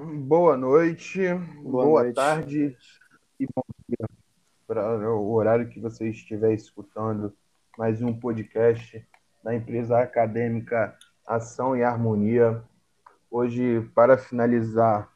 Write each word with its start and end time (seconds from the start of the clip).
Boa 0.00 0.56
noite, 0.56 1.18
Boa 1.60 1.84
boa, 1.84 2.02
noite. 2.04 2.14
tarde 2.14 2.76
e 3.40 3.46
bom 3.46 3.64
dia 3.88 4.08
para 4.64 5.10
o 5.12 5.32
horário 5.32 5.68
que 5.68 5.80
você 5.80 6.08
estiver 6.08 6.54
escutando 6.54 7.36
mais 7.76 8.00
um 8.00 8.14
podcast 8.16 9.04
da 9.42 9.56
empresa 9.56 9.98
acadêmica 9.98 10.96
Ação 11.26 11.76
e 11.76 11.82
Harmonia. 11.82 12.62
Hoje, 13.28 13.90
para 13.92 14.16
finalizar 14.16 15.12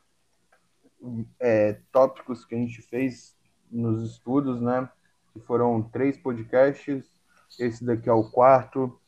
é, 1.39 1.75
tópicos 1.93 2.45
que 2.45 2.57
a 2.57 2.59
gente 2.59 2.83
fez 2.83 3.37
nos 3.71 4.11
estudos, 4.11 4.61
né? 4.61 4.91
Que 5.33 5.39
foram 5.39 5.81
três 5.81 6.19
podcasts, 6.19 7.09
esse 7.57 7.85
daqui 7.85 8.09
é 8.09 8.13
o 8.13 8.29
quarto. 8.29 9.01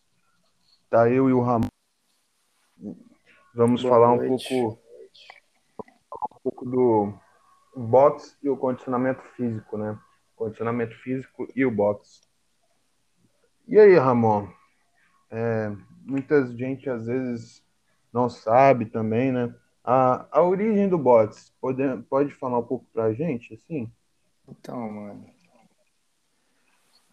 Tá 0.88 1.10
eu 1.10 1.28
e 1.28 1.32
o 1.32 1.40
Ramon. 1.40 1.66
Vamos 3.52 3.82
Boa 3.82 3.92
falar 3.92 4.16
noite. 4.16 4.54
um 4.54 4.68
pouco 4.68 4.83
do 6.62 7.14
boxe 7.74 8.36
e 8.42 8.48
o 8.48 8.56
condicionamento 8.56 9.22
físico, 9.36 9.76
né? 9.76 9.98
Condicionamento 10.36 10.94
físico 11.02 11.48
e 11.54 11.64
o 11.64 11.70
boxe. 11.70 12.20
E 13.66 13.78
aí, 13.78 13.96
Ramon? 13.96 14.48
É, 15.30 15.72
muita 16.02 16.46
gente 16.46 16.88
às 16.90 17.06
vezes 17.06 17.64
não 18.12 18.28
sabe 18.28 18.86
também, 18.86 19.32
né? 19.32 19.54
A, 19.82 20.26
a 20.30 20.42
origem 20.42 20.88
do 20.88 20.96
boxe, 20.96 21.52
pode, 21.60 21.82
pode 22.08 22.32
falar 22.34 22.58
um 22.58 22.62
pouco 22.62 22.86
pra 22.92 23.12
gente, 23.12 23.54
assim? 23.54 23.90
Então, 24.48 24.90
mano. 24.90 25.26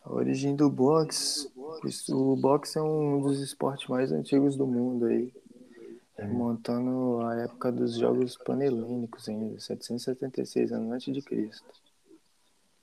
A 0.03 0.13
origem 0.13 0.55
do 0.55 0.69
boxe. 0.69 1.51
O 2.09 2.35
boxe 2.35 2.77
é 2.77 2.81
um 2.81 3.21
dos 3.21 3.39
esportes 3.39 3.87
mais 3.87 4.11
antigos 4.11 4.55
do 4.55 4.65
mundo 4.65 5.05
aí. 5.05 5.33
Remontando 6.25 7.21
a 7.25 7.35
época 7.35 7.71
dos 7.71 7.95
Jogos 7.95 8.37
Panelênicos 8.37 9.27
ainda, 9.27 9.59
776 9.59 10.71
anos 10.71 10.91
antes 10.91 11.13
de 11.13 11.21
Cristo. 11.21 11.65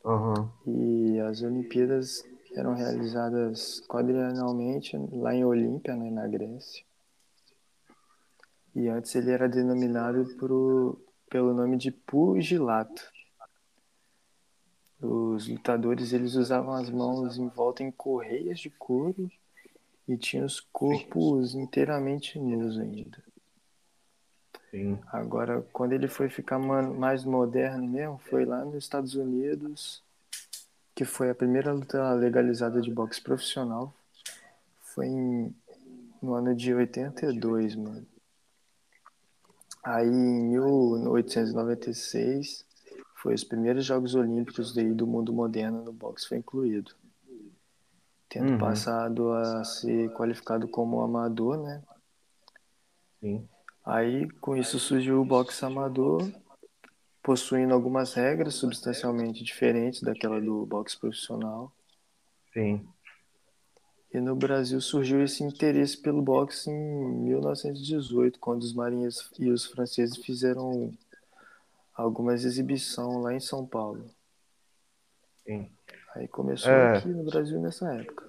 Aham, 0.05 0.51
E 0.67 1.21
as 1.21 1.43
Olimpíadas 1.43 2.25
eram 2.55 2.75
realizadas 2.75 3.81
quadrienalmente 3.89 4.97
lá 5.13 5.35
em 5.35 5.45
Olímpia, 5.45 5.95
né, 5.95 6.11
na 6.11 6.27
Grécia. 6.27 6.85
E 8.75 8.89
antes 8.89 9.15
ele 9.15 9.31
era 9.31 9.49
denominado 9.49 10.25
pro, 10.37 11.01
pelo 11.29 11.53
nome 11.53 11.77
de 11.77 11.91
pugilato. 11.91 13.03
Os 15.01 15.47
lutadores 15.47 16.13
eles 16.13 16.35
usavam 16.35 16.75
as 16.75 16.91
mãos 16.91 17.39
envoltas 17.39 17.87
em 17.87 17.91
correias 17.91 18.59
de 18.59 18.71
couro 18.71 19.31
e 20.09 20.17
tinham 20.17 20.47
os 20.47 20.59
corpos 20.59 21.55
inteiramente 21.55 22.39
nus 22.39 22.79
ainda. 22.79 23.28
Sim. 24.71 24.99
Agora, 25.13 25.63
quando 25.73 25.93
ele 25.93 26.09
foi 26.09 26.29
ficar 26.29 26.59
ma- 26.59 26.83
mais 26.83 27.25
moderno 27.25 27.87
mesmo, 27.87 28.19
foi 28.19 28.45
lá 28.45 28.65
nos 28.65 28.77
Estados 28.77 29.15
Unidos, 29.15 30.03
que 30.95 31.05
foi 31.05 31.31
a 31.31 31.35
primeira 31.35 31.73
luta 31.73 32.13
legalizada 32.15 32.81
de 32.81 32.93
boxe 32.93 33.21
profissional. 33.21 33.95
Foi 34.81 35.07
em- 35.07 35.55
no 36.21 36.35
ano 36.35 36.55
de 36.55 36.75
82, 36.75 37.75
mano. 37.77 38.07
Aí, 39.83 40.07
em 40.09 40.49
1896, 40.51 42.65
foi 43.15 43.35
os 43.35 43.45
primeiros 43.45 43.85
Jogos 43.85 44.15
Olímpicos 44.15 44.75
daí 44.75 44.93
do 44.93 45.07
mundo 45.07 45.33
moderno 45.33 45.85
no 45.85 45.93
boxe 45.93 46.27
foi 46.29 46.39
incluído. 46.39 46.95
Tendo 48.29 48.53
Uhum. 48.53 48.59
passado 48.59 49.33
a 49.33 49.65
ser 49.65 50.11
qualificado 50.11 50.69
como 50.69 51.01
amador, 51.01 51.57
né? 51.63 51.83
Sim. 53.21 53.49
Aí, 53.89 54.29
com 54.33 54.55
isso 54.55 54.79
surgiu 54.79 55.19
o 55.19 55.25
boxe 55.25 55.65
amador, 55.65 56.31
possuindo 57.23 57.73
algumas 57.73 58.13
regras 58.13 58.55
substancialmente 58.57 59.43
diferentes 59.43 60.03
daquela 60.03 60.39
do 60.39 60.67
boxe 60.67 60.99
profissional. 61.01 61.73
Sim. 62.53 62.87
E 64.13 64.21
no 64.21 64.37
Brasil 64.37 64.79
surgiu 64.83 65.23
esse 65.25 65.43
interesse 65.43 65.97
pelo 65.97 66.21
boxe 66.21 66.71
em 66.71 67.25
1918, 67.25 68.39
quando 68.39 68.63
os 68.63 68.75
marinheiros 68.75 69.31
e 69.39 69.49
os 69.49 69.65
franceses 69.65 70.19
fizeram 70.19 70.93
algumas 71.95 72.45
exibições 72.45 73.23
lá 73.25 73.33
em 73.33 73.41
São 73.41 73.67
Paulo. 73.67 74.05
Sim. 75.47 75.71
Aí 76.15 76.29
começou 76.29 76.71
É. 76.71 76.99
aqui 76.99 77.09
no 77.09 77.25
Brasil 77.25 77.59
nessa 77.59 77.91
época. 77.95 78.29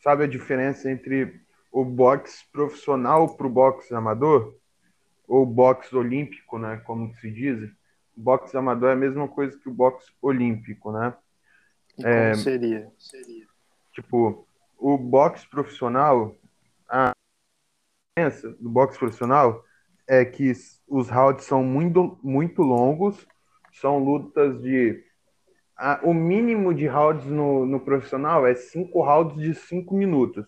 Sabe 0.00 0.22
a 0.24 0.28
diferença 0.28 0.88
entre 0.88 1.43
o 1.74 1.84
boxe 1.84 2.44
profissional 2.52 3.36
pro 3.36 3.48
boxe 3.50 3.92
amador? 3.92 4.54
Ou 5.26 5.44
boxe 5.44 5.94
olímpico, 5.96 6.56
né? 6.56 6.76
Como 6.86 7.12
se 7.16 7.28
diz? 7.32 7.68
O 8.16 8.20
boxe 8.20 8.56
amador 8.56 8.90
é 8.90 8.92
a 8.92 8.96
mesma 8.96 9.26
coisa 9.26 9.58
que 9.58 9.68
o 9.68 9.74
boxe 9.74 10.12
olímpico, 10.22 10.92
né? 10.92 11.12
É. 11.98 12.30
como 12.30 12.36
seria? 12.36 12.92
Tipo, 13.92 14.46
o 14.78 14.96
boxe 14.96 15.48
profissional, 15.48 16.36
a 16.88 17.10
diferença 18.16 18.50
do 18.60 18.70
boxe 18.70 18.96
profissional 18.96 19.64
é 20.06 20.24
que 20.24 20.52
os 20.86 21.08
rounds 21.08 21.44
são 21.44 21.64
muito, 21.64 22.20
muito 22.22 22.62
longos, 22.62 23.26
são 23.72 23.98
lutas 23.98 24.62
de. 24.62 25.02
a- 25.76 25.98
o 26.04 26.14
mínimo 26.14 26.72
de 26.72 26.86
rounds 26.86 27.26
no, 27.26 27.66
no 27.66 27.80
profissional 27.80 28.46
é 28.46 28.54
cinco 28.54 29.02
rounds 29.02 29.36
de 29.36 29.54
cinco 29.56 29.92
minutos. 29.96 30.46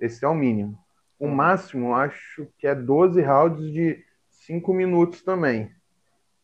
Esse 0.00 0.24
é 0.24 0.28
o 0.28 0.34
mínimo. 0.34 0.78
O 1.18 1.26
Uhum. 1.26 1.34
máximo, 1.34 1.94
acho 1.94 2.46
que 2.58 2.66
é 2.66 2.74
12 2.74 3.20
rounds 3.22 3.72
de 3.72 4.04
cinco 4.30 4.72
minutos 4.74 5.22
também. 5.22 5.70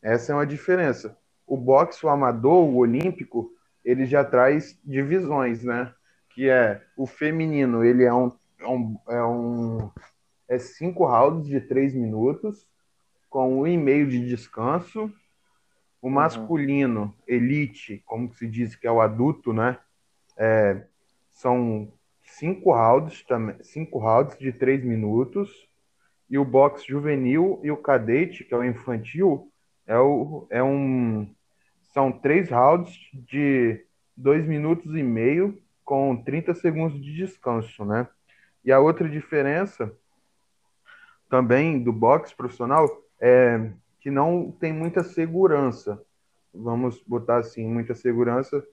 Essa 0.00 0.32
é 0.32 0.34
uma 0.34 0.46
diferença. 0.46 1.16
O 1.46 1.56
boxe, 1.56 2.04
o 2.04 2.08
amador, 2.08 2.64
o 2.64 2.76
olímpico, 2.76 3.52
ele 3.84 4.06
já 4.06 4.24
traz 4.24 4.78
divisões, 4.84 5.62
né? 5.62 5.92
Que 6.30 6.48
é 6.48 6.82
o 6.96 7.06
feminino, 7.06 7.84
ele 7.84 8.04
é 8.04 8.12
um, 8.14 8.32
é 8.58 8.66
um, 8.66 8.98
é 9.08 9.24
um 9.24 9.90
é 10.48 10.58
cinco 10.58 11.04
rounds 11.06 11.46
de 11.46 11.60
três 11.60 11.94
minutos, 11.94 12.66
com 13.30 13.60
um 13.60 13.66
e 13.66 13.76
meio 13.76 14.08
de 14.08 14.26
descanso. 14.26 15.12
O 16.00 16.08
Uhum. 16.08 16.14
masculino, 16.14 17.14
elite, 17.28 18.02
como 18.06 18.32
se 18.34 18.46
diz 18.48 18.74
que 18.74 18.86
é 18.86 18.90
o 18.90 19.00
adulto, 19.00 19.52
né? 19.52 19.78
É, 20.36 20.84
são 21.32 21.92
cinco 22.38 22.72
rounds 22.72 23.24
cinco 23.62 23.98
rounds 23.98 24.38
de 24.38 24.52
três 24.52 24.84
minutos. 24.84 25.50
E 26.28 26.38
o 26.38 26.44
boxe 26.44 26.86
juvenil 26.88 27.60
e 27.62 27.70
o 27.70 27.76
cadete, 27.76 28.44
que 28.44 28.54
é 28.54 28.56
o 28.56 28.64
infantil, 28.64 29.52
é, 29.86 29.98
o, 29.98 30.46
é 30.50 30.62
um 30.62 31.28
são 31.92 32.10
três 32.10 32.48
rounds 32.48 32.96
de 33.12 33.84
dois 34.16 34.46
minutos 34.46 34.94
e 34.96 35.02
meio 35.02 35.60
com 35.84 36.16
30 36.16 36.54
segundos 36.54 37.02
de 37.02 37.14
descanso, 37.14 37.84
né? 37.84 38.08
E 38.64 38.72
a 38.72 38.80
outra 38.80 39.06
diferença 39.08 39.92
também 41.28 41.82
do 41.82 41.92
boxe 41.92 42.34
profissional 42.34 42.88
é 43.20 43.70
que 44.00 44.10
não 44.10 44.50
tem 44.52 44.72
muita 44.72 45.04
segurança. 45.04 46.02
Vamos 46.54 47.02
botar 47.06 47.38
assim, 47.38 47.66
muita 47.66 47.94
segurança. 47.94 48.64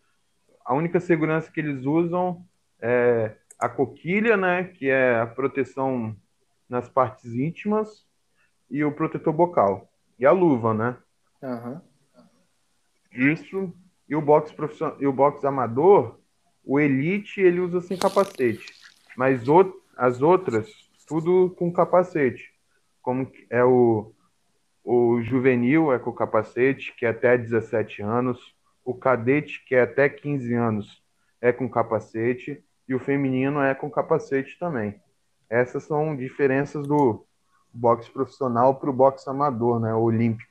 A 0.64 0.74
única 0.74 1.00
segurança 1.00 1.52
que 1.52 1.60
eles 1.60 1.86
usam 1.86 2.46
é 2.82 3.36
a 3.60 3.68
coquilha, 3.68 4.38
né, 4.38 4.64
que 4.64 4.90
é 4.90 5.20
a 5.20 5.28
proteção 5.28 6.16
nas 6.68 6.88
partes 6.88 7.34
íntimas 7.34 8.08
e 8.70 8.84
o 8.84 8.92
protetor 8.92 9.34
bocal 9.34 9.92
e 10.18 10.26
a 10.26 10.32
luva, 10.32 10.74
né? 10.74 10.98
Aham. 11.44 11.82
Isso 13.12 13.74
e 14.08 14.16
o 14.16 14.22
boxe 14.22 14.54
profissional 14.54 14.98
e 15.00 15.08
o 15.08 15.14
boxe 15.14 15.46
amador, 15.46 16.20
o 16.64 16.80
elite 16.80 17.42
ele 17.42 17.60
usa 17.60 17.82
sem 17.82 17.98
capacete, 17.98 18.74
mas 19.18 19.48
o- 19.48 19.82
as 19.98 20.22
outras 20.22 20.70
tudo 21.08 21.50
com 21.58 21.72
capacete, 21.74 22.54
como 23.02 23.30
é 23.50 23.64
o 23.64 24.14
o 24.82 25.22
juvenil 25.22 25.92
é 25.92 26.00
com 26.00 26.12
capacete, 26.12 26.96
que 26.96 27.06
é 27.06 27.10
até 27.10 27.38
17 27.38 28.02
anos, 28.02 28.56
o 28.84 28.94
cadete 28.96 29.64
que 29.66 29.76
é 29.76 29.82
até 29.82 30.08
15 30.10 30.54
anos 30.54 31.04
é 31.42 31.52
com 31.52 31.70
capacete 31.70 32.64
e 32.90 32.96
o 32.96 33.00
feminino 33.00 33.62
é 33.62 33.74
com 33.76 33.90
capacete 33.90 34.58
também. 34.60 35.00
Essas 35.50 35.84
são 35.84 36.16
diferenças 36.16 36.88
do 36.88 37.26
boxe 37.72 38.10
profissional 38.10 38.76
para 38.76 38.90
o 38.90 38.94
boxe 38.94 39.30
amador, 39.30 39.80
né, 39.80 39.94
olímpico. 39.94 40.50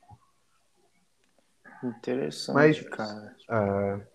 Interessante, 1.83 2.55
Mas- 2.55 2.81
cara. 2.89 3.37
É, 3.51 4.07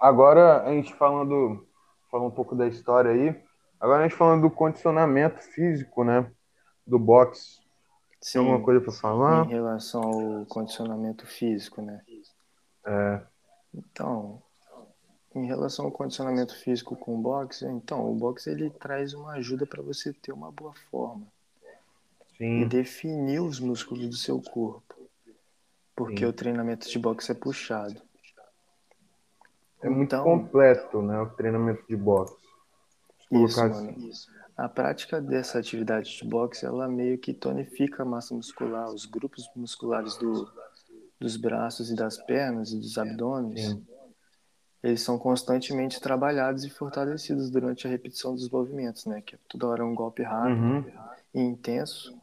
agora 0.00 0.62
a 0.62 0.70
gente 0.72 0.94
falando, 0.94 1.66
falando 2.10 2.28
um 2.28 2.34
pouco 2.34 2.54
da 2.54 2.66
história 2.66 3.10
aí, 3.10 3.42
agora 3.78 4.00
a 4.04 4.08
gente 4.08 4.16
falando 4.16 4.42
do 4.42 4.50
condicionamento 4.50 5.40
físico, 5.42 6.04
né, 6.04 6.30
do 6.86 6.98
boxe. 6.98 7.58
Tem 8.32 8.38
alguma 8.38 8.58
Sim, 8.58 8.64
coisa 8.64 8.80
para 8.82 8.92
falar? 8.92 9.46
em 9.46 9.48
relação 9.48 10.02
ao 10.02 10.46
condicionamento 10.46 11.26
físico, 11.26 11.80
né? 11.80 12.02
É, 12.86 13.22
Então, 13.74 14.42
em 15.34 15.46
relação 15.46 15.84
ao 15.84 15.92
condicionamento 15.92 16.56
físico 16.56 16.96
com 16.96 17.16
o 17.16 17.22
boxe, 17.22 17.64
então, 17.66 18.10
o 18.10 18.14
boxe 18.14 18.50
ele 18.50 18.70
traz 18.70 19.14
uma 19.14 19.32
ajuda 19.32 19.66
para 19.66 19.82
você 19.82 20.12
ter 20.12 20.32
uma 20.32 20.50
boa 20.50 20.74
forma. 20.90 21.26
Sim. 22.40 22.62
e 22.62 22.64
definir 22.64 23.42
os 23.42 23.60
músculos 23.60 24.08
do 24.08 24.16
seu 24.16 24.40
corpo. 24.40 24.94
Porque 25.94 26.20
Sim. 26.20 26.24
o 26.24 26.32
treinamento 26.32 26.88
de 26.88 26.98
boxe 26.98 27.30
é 27.30 27.34
puxado. 27.34 28.00
É 29.82 29.90
muito 29.90 30.14
então, 30.14 30.24
completo, 30.24 31.02
né, 31.02 31.20
o 31.20 31.28
treinamento 31.28 31.84
de 31.86 31.94
boxe. 31.94 32.34
Isso, 33.30 33.60
mano. 33.60 33.90
Isso. 34.08 34.30
A 34.56 34.68
prática 34.70 35.20
dessa 35.20 35.58
atividade 35.58 36.16
de 36.16 36.24
boxe, 36.24 36.64
ela 36.64 36.88
meio 36.88 37.18
que 37.18 37.34
tonifica 37.34 38.02
a 38.02 38.06
massa 38.06 38.34
muscular, 38.34 38.88
os 38.88 39.04
grupos 39.04 39.46
musculares 39.54 40.16
do, 40.16 40.50
dos 41.18 41.36
braços 41.36 41.90
e 41.90 41.94
das 41.94 42.16
pernas 42.16 42.72
e 42.72 42.78
dos 42.78 42.96
abdômenes. 42.96 43.66
Sim. 43.66 43.86
Eles 44.82 45.02
são 45.02 45.18
constantemente 45.18 46.00
trabalhados 46.00 46.64
e 46.64 46.70
fortalecidos 46.70 47.50
durante 47.50 47.86
a 47.86 47.90
repetição 47.90 48.34
dos 48.34 48.48
movimentos, 48.48 49.04
né? 49.04 49.20
Que 49.20 49.34
é 49.34 49.38
toda 49.48 49.66
hora 49.66 49.84
um 49.84 49.94
golpe 49.94 50.22
rápido 50.22 50.62
uhum. 50.62 50.84
e 51.34 51.40
intenso. 51.40 52.18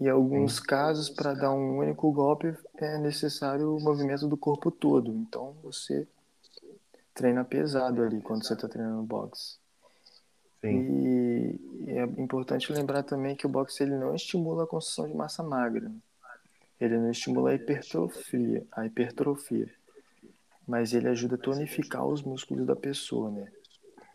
Em 0.00 0.08
alguns 0.08 0.56
Sim. 0.56 0.62
casos, 0.64 1.08
para 1.08 1.32
dar 1.32 1.52
um 1.52 1.78
único 1.78 2.10
golpe, 2.10 2.52
é 2.76 2.98
necessário 2.98 3.76
o 3.76 3.80
movimento 3.80 4.26
do 4.26 4.36
corpo 4.36 4.68
todo. 4.68 5.12
Então, 5.12 5.54
você 5.62 6.08
treina 7.14 7.44
pesado 7.44 8.02
ali 8.02 8.20
quando 8.20 8.44
você 8.44 8.54
está 8.54 8.66
treinando 8.66 9.02
boxe. 9.04 9.58
Sim. 10.60 11.58
E 11.86 11.90
é 11.90 12.02
importante 12.20 12.72
lembrar 12.72 13.04
também 13.04 13.36
que 13.36 13.46
o 13.46 13.48
boxe 13.48 13.84
ele 13.84 13.96
não 13.96 14.12
estimula 14.14 14.64
a 14.64 14.66
construção 14.66 15.06
de 15.06 15.14
massa 15.14 15.42
magra. 15.42 15.92
Ele 16.80 16.98
não 16.98 17.10
estimula 17.12 17.50
a 17.50 17.54
hipertrofia, 17.54 18.66
a 18.72 18.84
hipertrofia. 18.84 19.72
Mas 20.66 20.92
ele 20.92 21.08
ajuda 21.08 21.34
a 21.34 21.38
tonificar 21.38 22.06
os 22.06 22.22
músculos 22.22 22.66
da 22.66 22.76
pessoa, 22.76 23.30
né? 23.30 23.50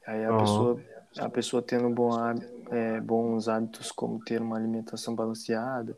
Aí 0.06 0.24
a 0.24 0.32
uhum. 0.32 0.38
pessoa 0.40 0.82
a 1.20 1.30
pessoa 1.30 1.62
tendo 1.62 1.90
bom, 1.90 2.12
é, 2.72 3.02
bons 3.02 3.48
hábitos 3.48 3.92
como 3.92 4.24
ter 4.24 4.42
uma 4.42 4.58
alimentação 4.58 5.16
balanceada, 5.16 5.98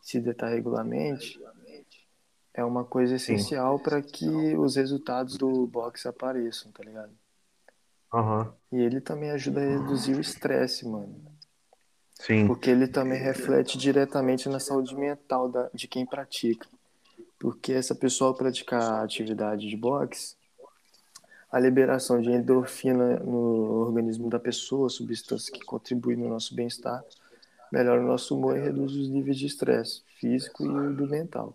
se 0.00 0.18
hidratar 0.18 0.50
regularmente, 0.50 1.38
é 2.54 2.64
uma 2.64 2.84
coisa 2.84 3.16
essencial 3.16 3.78
para 3.78 4.00
que 4.00 4.56
os 4.56 4.76
resultados 4.76 5.36
do 5.36 5.66
boxe 5.66 6.08
apareçam, 6.08 6.72
tá 6.72 6.82
ligado? 6.82 7.12
Uhum. 8.12 8.50
E 8.72 8.82
ele 8.82 9.00
também 9.00 9.30
ajuda 9.30 9.60
a 9.60 9.64
reduzir 9.64 10.14
o 10.14 10.20
estresse, 10.20 10.86
mano. 10.88 11.22
Sim. 12.14 12.46
Porque 12.46 12.70
ele 12.70 12.88
também 12.88 13.20
reflete 13.20 13.76
diretamente 13.76 14.48
na 14.48 14.58
saúde 14.58 14.96
mental 14.96 15.50
da, 15.50 15.68
de 15.74 15.86
quem 15.86 16.06
pratica. 16.06 16.66
Porque 17.38 17.72
essa 17.72 17.94
pessoa 17.94 18.36
praticar 18.36 18.82
a 18.82 19.02
atividade 19.02 19.68
de 19.68 19.76
boxe, 19.76 20.36
a 21.50 21.60
liberação 21.60 22.20
de 22.20 22.30
endorfina 22.30 23.18
no 23.20 23.86
organismo 23.86 24.28
da 24.28 24.38
pessoa, 24.38 24.88
substância 24.88 25.52
que 25.52 25.64
contribui 25.64 26.16
no 26.16 26.28
nosso 26.28 26.54
bem-estar, 26.54 27.04
melhora 27.70 28.00
o 28.00 28.06
nosso 28.06 28.36
humor 28.36 28.56
e 28.56 28.60
reduz 28.60 28.92
os 28.92 29.08
níveis 29.08 29.38
de 29.38 29.46
estresse 29.46 30.02
físico 30.18 30.64
e 30.64 30.94
do 30.94 31.06
mental. 31.08 31.54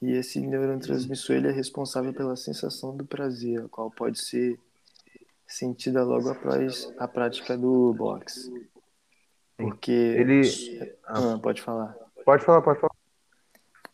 E 0.00 0.12
esse 0.12 0.38
neurotransmissor 0.40 1.36
ele 1.36 1.48
é 1.48 1.52
responsável 1.52 2.12
pela 2.12 2.36
sensação 2.36 2.96
do 2.96 3.06
prazer, 3.06 3.62
a 3.62 3.68
qual 3.68 3.90
pode 3.90 4.22
ser 4.22 4.58
sentida 5.46 6.02
logo 6.02 6.28
após 6.28 6.92
a 6.98 7.08
prática 7.08 7.56
do 7.56 7.94
boxe. 7.94 8.52
Porque 9.56 9.92
ele 9.92 10.42
ah, 11.04 11.38
pode 11.42 11.62
falar. 11.62 11.96
Pode 12.24 12.44
falar, 12.44 12.60
pode 12.60 12.80
falar. 12.80 12.93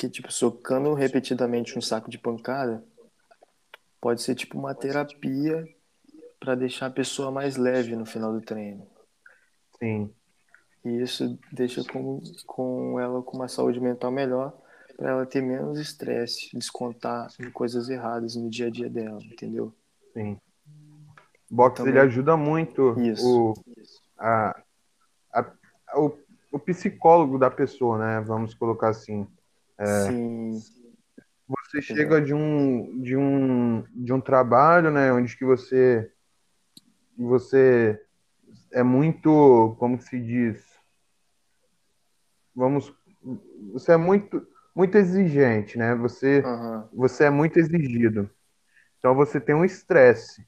Porque 0.00 0.08
tipo 0.08 0.32
socando 0.32 0.94
repetidamente 0.94 1.76
um 1.78 1.82
saco 1.82 2.10
de 2.10 2.16
pancada 2.16 2.82
pode 4.00 4.22
ser 4.22 4.34
tipo 4.34 4.58
uma 4.58 4.74
terapia 4.74 5.68
para 6.38 6.54
deixar 6.54 6.86
a 6.86 6.90
pessoa 6.90 7.30
mais 7.30 7.58
leve 7.58 7.94
no 7.94 8.06
final 8.06 8.32
do 8.32 8.40
treino. 8.40 8.86
Sim. 9.78 10.10
E 10.86 11.02
isso 11.02 11.38
deixa 11.52 11.84
com, 11.84 12.18
com 12.46 12.98
ela 12.98 13.22
com 13.22 13.36
uma 13.36 13.46
saúde 13.46 13.78
mental 13.78 14.10
melhor 14.10 14.56
para 14.96 15.10
ela 15.10 15.26
ter 15.26 15.42
menos 15.42 15.78
estresse, 15.78 16.48
descontar 16.56 17.28
em 17.38 17.50
coisas 17.50 17.90
erradas 17.90 18.36
no 18.36 18.48
dia 18.48 18.68
a 18.68 18.70
dia 18.70 18.88
dela, 18.88 19.22
entendeu? 19.22 19.70
Sim. 20.14 20.40
O 21.50 21.56
box 21.56 21.76
Também... 21.76 21.92
ele 21.92 22.00
ajuda 22.00 22.38
muito 22.38 22.98
isso. 22.98 23.52
o, 23.52 23.54
a, 24.16 24.62
a, 25.34 25.52
o, 25.96 26.16
o 26.52 26.58
psicólogo 26.58 27.38
da 27.38 27.50
pessoa, 27.50 27.98
né? 27.98 28.20
Vamos 28.22 28.54
colocar 28.54 28.88
assim. 28.88 29.28
É, 29.80 29.86
Sim. 30.06 30.62
Você 31.48 31.80
chega 31.82 32.20
de 32.20 32.32
um, 32.34 33.00
de 33.02 33.16
um, 33.16 33.82
de 33.90 34.12
um 34.12 34.20
trabalho, 34.20 34.90
né? 34.90 35.12
Onde 35.12 35.36
que 35.36 35.44
você 35.44 36.10
você 37.16 38.00
é 38.72 38.82
muito, 38.82 39.76
como 39.78 40.00
se 40.00 40.18
diz, 40.18 40.64
vamos, 42.54 42.94
você 43.72 43.92
é 43.92 43.96
muito 43.96 44.46
muito 44.74 44.96
exigente, 44.96 45.76
né? 45.76 45.94
Você, 45.96 46.40
uhum. 46.40 46.88
você 46.92 47.24
é 47.24 47.30
muito 47.30 47.58
exigido. 47.58 48.30
Então 48.98 49.14
você 49.14 49.40
tem 49.40 49.54
um 49.54 49.64
estresse. 49.64 50.46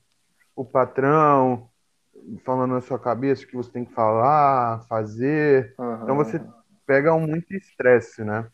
O 0.54 0.64
patrão 0.64 1.68
falando 2.44 2.72
na 2.72 2.80
sua 2.80 2.98
cabeça 2.98 3.44
o 3.44 3.46
que 3.46 3.56
você 3.56 3.70
tem 3.70 3.84
que 3.84 3.92
falar, 3.92 4.82
fazer. 4.86 5.74
Uhum. 5.78 6.02
Então 6.02 6.16
você 6.16 6.40
pega 6.86 7.12
um 7.12 7.26
muito 7.26 7.54
estresse, 7.54 8.22
né? 8.22 8.48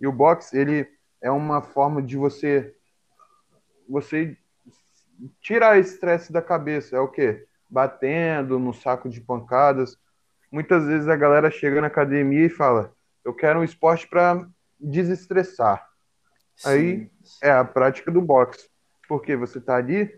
E 0.00 0.06
o 0.06 0.12
box, 0.12 0.52
ele 0.54 0.88
é 1.20 1.30
uma 1.30 1.62
forma 1.62 2.02
de 2.02 2.16
você 2.16 2.74
você 3.88 4.36
tirar 5.40 5.78
esse 5.78 5.94
estresse 5.94 6.32
da 6.32 6.42
cabeça. 6.42 6.96
É 6.96 7.00
o 7.00 7.08
quê? 7.08 7.46
Batendo 7.70 8.58
no 8.58 8.74
saco 8.74 9.08
de 9.08 9.20
pancadas. 9.20 9.96
Muitas 10.50 10.84
vezes 10.84 11.08
a 11.08 11.16
galera 11.16 11.50
chega 11.50 11.80
na 11.80 11.86
academia 11.86 12.46
e 12.46 12.50
fala: 12.50 12.92
"Eu 13.24 13.34
quero 13.34 13.60
um 13.60 13.64
esporte 13.64 14.06
para 14.06 14.46
desestressar. 14.78 15.88
Sim. 16.54 16.68
Aí 16.68 17.10
é 17.42 17.50
a 17.50 17.64
prática 17.64 18.10
do 18.10 18.20
boxe. 18.20 18.68
Porque 19.08 19.36
você 19.36 19.58
está 19.58 19.76
ali, 19.76 20.12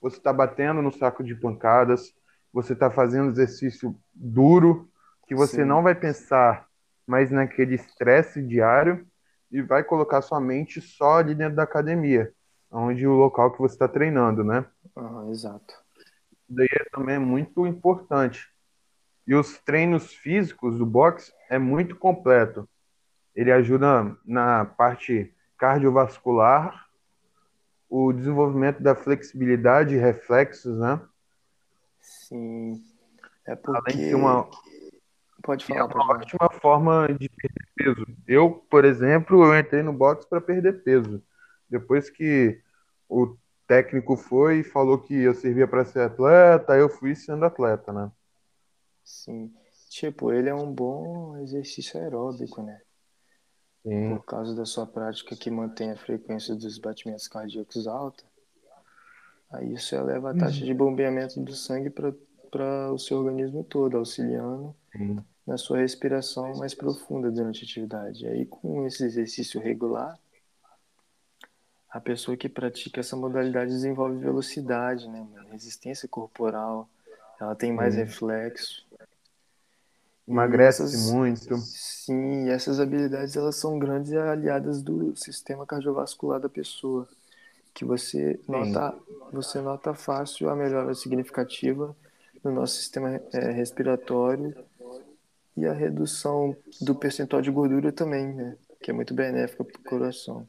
você 0.00 0.18
está 0.18 0.32
batendo 0.32 0.82
no 0.82 0.92
saco 0.92 1.24
de 1.24 1.34
pancadas, 1.34 2.14
você 2.52 2.74
está 2.74 2.90
fazendo 2.90 3.30
exercício 3.30 3.96
duro, 4.12 4.88
que 5.26 5.34
você 5.34 5.62
Sim. 5.62 5.64
não 5.64 5.82
vai 5.82 5.94
pensar 5.94 6.68
mais 7.06 7.30
naquele 7.30 7.74
estresse 7.74 8.42
diário 8.42 9.06
e 9.54 9.62
vai 9.62 9.82
colocar 9.82 10.20
sua 10.20 10.40
mente 10.40 10.80
só 10.80 11.18
ali 11.18 11.34
dentro 11.34 11.56
da 11.56 11.62
academia, 11.62 12.32
onde 12.70 13.06
o 13.06 13.14
local 13.14 13.52
que 13.52 13.58
você 13.58 13.74
está 13.74 13.88
treinando, 13.88 14.44
né? 14.44 14.66
Uhum, 14.96 15.30
exato. 15.30 15.74
Daí 16.48 16.68
é 16.70 16.84
também 16.90 17.18
muito 17.18 17.66
importante. 17.66 18.52
E 19.26 19.34
os 19.34 19.56
treinos 19.58 20.12
físicos 20.12 20.76
do 20.76 20.84
boxe 20.84 21.32
é 21.48 21.58
muito 21.58 21.96
completo 21.96 22.68
ele 23.34 23.50
ajuda 23.50 24.16
na 24.24 24.64
parte 24.64 25.34
cardiovascular, 25.58 26.86
o 27.88 28.12
desenvolvimento 28.12 28.82
da 28.82 28.94
flexibilidade 28.94 29.94
e 29.94 29.98
reflexos, 29.98 30.78
né? 30.78 31.00
Sim. 32.00 32.82
É 33.46 33.54
porque... 33.54 33.92
Além 33.92 34.08
de 34.08 34.14
uma... 34.14 34.48
Pode 35.44 35.66
falar. 35.66 35.80
É 35.80 35.84
uma 35.84 36.14
ótima 36.14 36.50
forma 36.60 37.06
de 37.08 37.28
perder 37.28 37.68
peso. 37.76 38.06
Eu, 38.26 38.50
por 38.70 38.84
exemplo, 38.84 39.44
eu 39.44 39.58
entrei 39.58 39.82
no 39.82 39.92
box 39.92 40.26
para 40.26 40.40
perder 40.40 40.82
peso. 40.82 41.22
Depois 41.68 42.08
que 42.08 42.60
o 43.08 43.36
técnico 43.66 44.16
foi 44.16 44.60
e 44.60 44.64
falou 44.64 44.98
que 44.98 45.14
eu 45.14 45.34
servia 45.34 45.68
para 45.68 45.84
ser 45.84 46.00
atleta, 46.00 46.74
eu 46.76 46.88
fui 46.88 47.14
sendo 47.14 47.44
atleta, 47.44 47.92
né? 47.92 48.10
Sim. 49.04 49.52
Tipo, 49.90 50.32
ele 50.32 50.48
é 50.48 50.54
um 50.54 50.72
bom 50.72 51.36
exercício 51.38 52.00
aeróbico, 52.00 52.62
né? 52.62 52.80
Sim. 53.82 54.16
por 54.16 54.24
causa 54.24 54.54
da 54.54 54.64
sua 54.64 54.86
prática 54.86 55.36
que 55.36 55.50
mantém 55.50 55.90
a 55.90 55.96
frequência 55.96 56.54
dos 56.54 56.78
batimentos 56.78 57.28
cardíacos 57.28 57.86
alta, 57.86 58.24
aí 59.50 59.74
isso 59.74 59.94
eleva 59.94 60.30
a 60.30 60.34
taxa 60.34 60.64
de 60.64 60.72
bombeamento 60.72 61.38
do 61.38 61.52
sangue 61.52 61.90
para 61.90 62.90
o 62.90 62.98
seu 62.98 63.18
organismo 63.18 63.62
todo, 63.62 63.98
auxiliando 63.98 64.74
Sim. 64.90 65.22
Na 65.46 65.56
sua 65.58 65.78
respiração 65.78 66.56
mais 66.56 66.74
profunda 66.74 67.30
durante 67.30 67.62
a 67.62 67.64
atividade. 67.64 68.26
Aí, 68.26 68.46
com 68.46 68.86
esse 68.86 69.04
exercício 69.04 69.60
regular, 69.60 70.18
a 71.90 72.00
pessoa 72.00 72.36
que 72.36 72.48
pratica 72.48 73.00
essa 73.00 73.16
modalidade 73.16 73.70
desenvolve 73.70 74.18
velocidade, 74.18 75.08
né, 75.08 75.26
resistência 75.50 76.08
corporal, 76.08 76.88
ela 77.40 77.54
tem 77.54 77.72
mais 77.72 77.94
Sim. 77.94 78.00
reflexo, 78.00 78.84
Emagrece 80.26 80.82
essas, 80.82 81.10
muito. 81.10 81.56
Sim, 81.58 82.48
essas 82.48 82.80
habilidades 82.80 83.36
elas 83.36 83.56
são 83.56 83.78
grandes 83.78 84.12
aliadas 84.14 84.82
do 84.82 85.14
sistema 85.14 85.66
cardiovascular 85.66 86.40
da 86.40 86.48
pessoa, 86.48 87.06
que 87.74 87.84
você 87.84 88.40
nota, 88.48 88.94
você 89.30 89.60
nota 89.60 89.92
fácil 89.92 90.48
a 90.48 90.56
melhora 90.56 90.94
significativa 90.94 91.94
no 92.42 92.52
nosso 92.52 92.76
sistema 92.76 93.20
é, 93.32 93.50
respiratório 93.50 94.54
e 95.56 95.64
a 95.66 95.72
redução 95.72 96.56
do 96.80 96.94
percentual 96.94 97.40
de 97.40 97.50
gordura 97.50 97.92
também, 97.92 98.34
né? 98.34 98.56
Que 98.82 98.90
é 98.90 98.94
muito 98.94 99.14
benéfica 99.14 99.64
para 99.64 99.80
o 99.80 99.84
coração. 99.84 100.48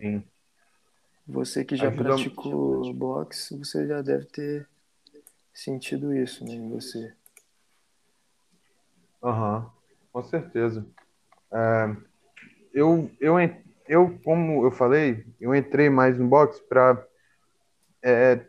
Sim. 0.00 0.24
Você 1.26 1.64
que 1.64 1.76
já 1.76 1.88
Ajuda 1.88 2.04
praticou 2.04 2.80
muito. 2.80 2.94
boxe, 2.94 3.56
você 3.56 3.86
já 3.86 4.02
deve 4.02 4.26
ter 4.26 4.68
sentido 5.54 6.12
isso, 6.14 6.44
né, 6.44 6.54
em 6.54 6.68
você. 6.68 7.14
Aham. 9.22 9.70
Com 10.12 10.22
certeza. 10.24 10.86
É, 11.50 11.96
eu, 12.74 13.10
eu, 13.18 13.36
eu, 13.88 14.18
como 14.22 14.64
eu 14.64 14.70
falei, 14.70 15.24
eu 15.40 15.54
entrei 15.54 15.88
mais 15.88 16.18
no 16.18 16.28
boxe 16.28 16.62
para 16.68 17.06
é, 18.02 18.44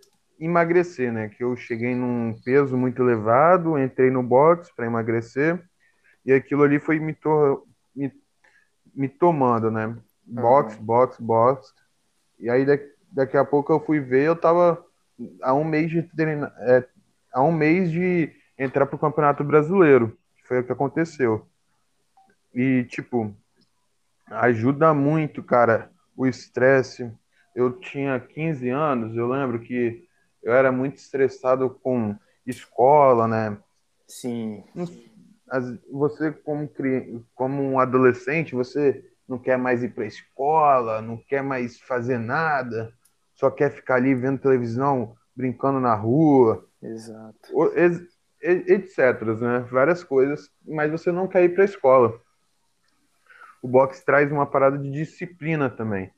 emagrecer, 0.45 1.11
né? 1.11 1.29
Que 1.29 1.43
eu 1.43 1.55
cheguei 1.55 1.95
num 1.95 2.33
peso 2.43 2.77
muito 2.77 3.01
elevado, 3.01 3.77
entrei 3.77 4.09
no 4.09 4.21
boxe 4.21 4.73
para 4.75 4.85
emagrecer 4.85 5.63
e 6.25 6.33
aquilo 6.33 6.63
ali 6.63 6.79
foi 6.79 6.99
me, 6.99 7.13
to 7.13 7.67
me, 7.95 8.11
me 8.93 9.09
tomando, 9.09 9.71
né? 9.71 9.95
Boxe, 10.25 10.77
uhum. 10.77 10.85
boxe, 10.85 11.21
boxe. 11.21 11.73
E 12.39 12.49
aí 12.49 12.65
daqui, 12.65 12.91
daqui 13.11 13.37
a 13.37 13.45
pouco 13.45 13.71
eu 13.71 13.79
fui 13.79 13.99
ver, 13.99 14.23
eu 14.23 14.35
tava 14.35 14.83
há 15.41 15.53
um 15.53 15.63
mês 15.63 15.89
de 15.89 16.01
treinar, 16.01 16.53
é, 16.59 16.85
há 17.33 17.41
um 17.41 17.51
mês 17.51 17.91
de 17.91 18.31
entrar 18.57 18.85
pro 18.85 18.97
Campeonato 18.97 19.43
Brasileiro. 19.43 20.17
Foi 20.45 20.59
o 20.59 20.63
que 20.63 20.71
aconteceu. 20.71 21.47
E 22.53 22.83
tipo, 22.85 23.35
ajuda 24.27 24.93
muito, 24.93 25.43
cara, 25.43 25.89
o 26.15 26.25
estresse. 26.25 27.11
Eu 27.55 27.71
tinha 27.79 28.19
15 28.19 28.69
anos, 28.69 29.15
eu 29.15 29.27
lembro 29.27 29.59
que 29.59 30.07
eu 30.43 30.53
era 30.53 30.71
muito 30.71 30.97
estressado 30.97 31.69
com 31.69 32.15
escola, 32.45 33.27
né? 33.27 33.57
Sim. 34.07 34.63
Você, 35.91 36.31
como, 36.31 36.69
como 37.33 37.63
um 37.63 37.79
adolescente, 37.79 38.55
você 38.55 39.03
não 39.27 39.39
quer 39.39 39.57
mais 39.57 39.83
ir 39.83 39.93
para 39.93 40.03
a 40.03 40.07
escola, 40.07 41.01
não 41.01 41.17
quer 41.17 41.41
mais 41.41 41.79
fazer 41.79 42.17
nada, 42.17 42.93
só 43.33 43.49
quer 43.49 43.71
ficar 43.71 43.95
ali 43.95 44.13
vendo 44.13 44.41
televisão, 44.41 45.15
brincando 45.35 45.79
na 45.79 45.95
rua. 45.95 46.67
Exato. 46.81 47.49
Etc, 48.41 48.97
né? 49.39 49.59
Várias 49.71 50.03
coisas, 50.03 50.51
mas 50.65 50.91
você 50.91 51.11
não 51.11 51.27
quer 51.27 51.43
ir 51.43 51.53
para 51.53 51.63
a 51.63 51.65
escola 51.65 52.21
o 53.63 53.67
boxe 53.67 54.03
traz 54.03 54.29
uma 54.29 54.45
parada 54.45 54.77
de 54.77 54.91
disciplina 54.91 55.69
também. 55.69 56.11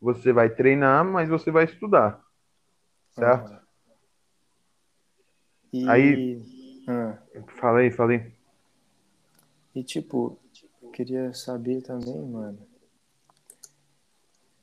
Você 0.00 0.32
vai 0.32 0.50
treinar, 0.50 1.04
mas 1.04 1.28
você 1.28 1.52
vai 1.52 1.64
estudar. 1.64 2.20
Certo? 3.14 3.50
Uhum. 3.50 3.58
E... 5.72 5.88
Aí. 5.88 6.36
Uhum. 6.86 7.44
Falei, 7.58 7.90
falei. 7.90 8.32
E 9.74 9.82
tipo, 9.82 10.38
queria 10.92 11.32
saber 11.32 11.82
também, 11.82 12.22
mano. 12.22 12.58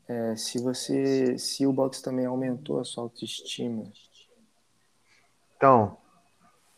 É, 0.08 0.36
se 0.36 0.60
você. 0.60 1.38
Se 1.38 1.66
o 1.66 1.74
boxe 1.74 2.04
também 2.04 2.26
aumentou 2.26 2.80
a 2.80 2.84
sua 2.84 3.04
autoestima. 3.04 3.84
Então, 5.58 5.98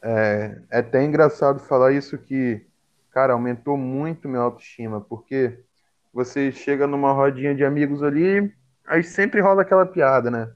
é, 0.02 0.62
é 0.72 0.80
até 0.80 1.04
engraçado 1.04 1.60
falar 1.60 1.94
isso 1.94 2.18
que 2.18 2.66
cara, 3.14 3.34
aumentou 3.34 3.78
muito 3.78 4.28
minha 4.28 4.42
autoestima, 4.42 5.00
porque 5.00 5.64
você 6.12 6.52
chega 6.52 6.88
numa 6.88 7.14
rodinha 7.14 7.54
de 7.54 7.64
amigos 7.64 8.02
ali, 8.02 8.52
aí 8.88 9.04
sempre 9.04 9.40
rola 9.40 9.62
aquela 9.62 9.86
piada, 9.86 10.32
né? 10.32 10.52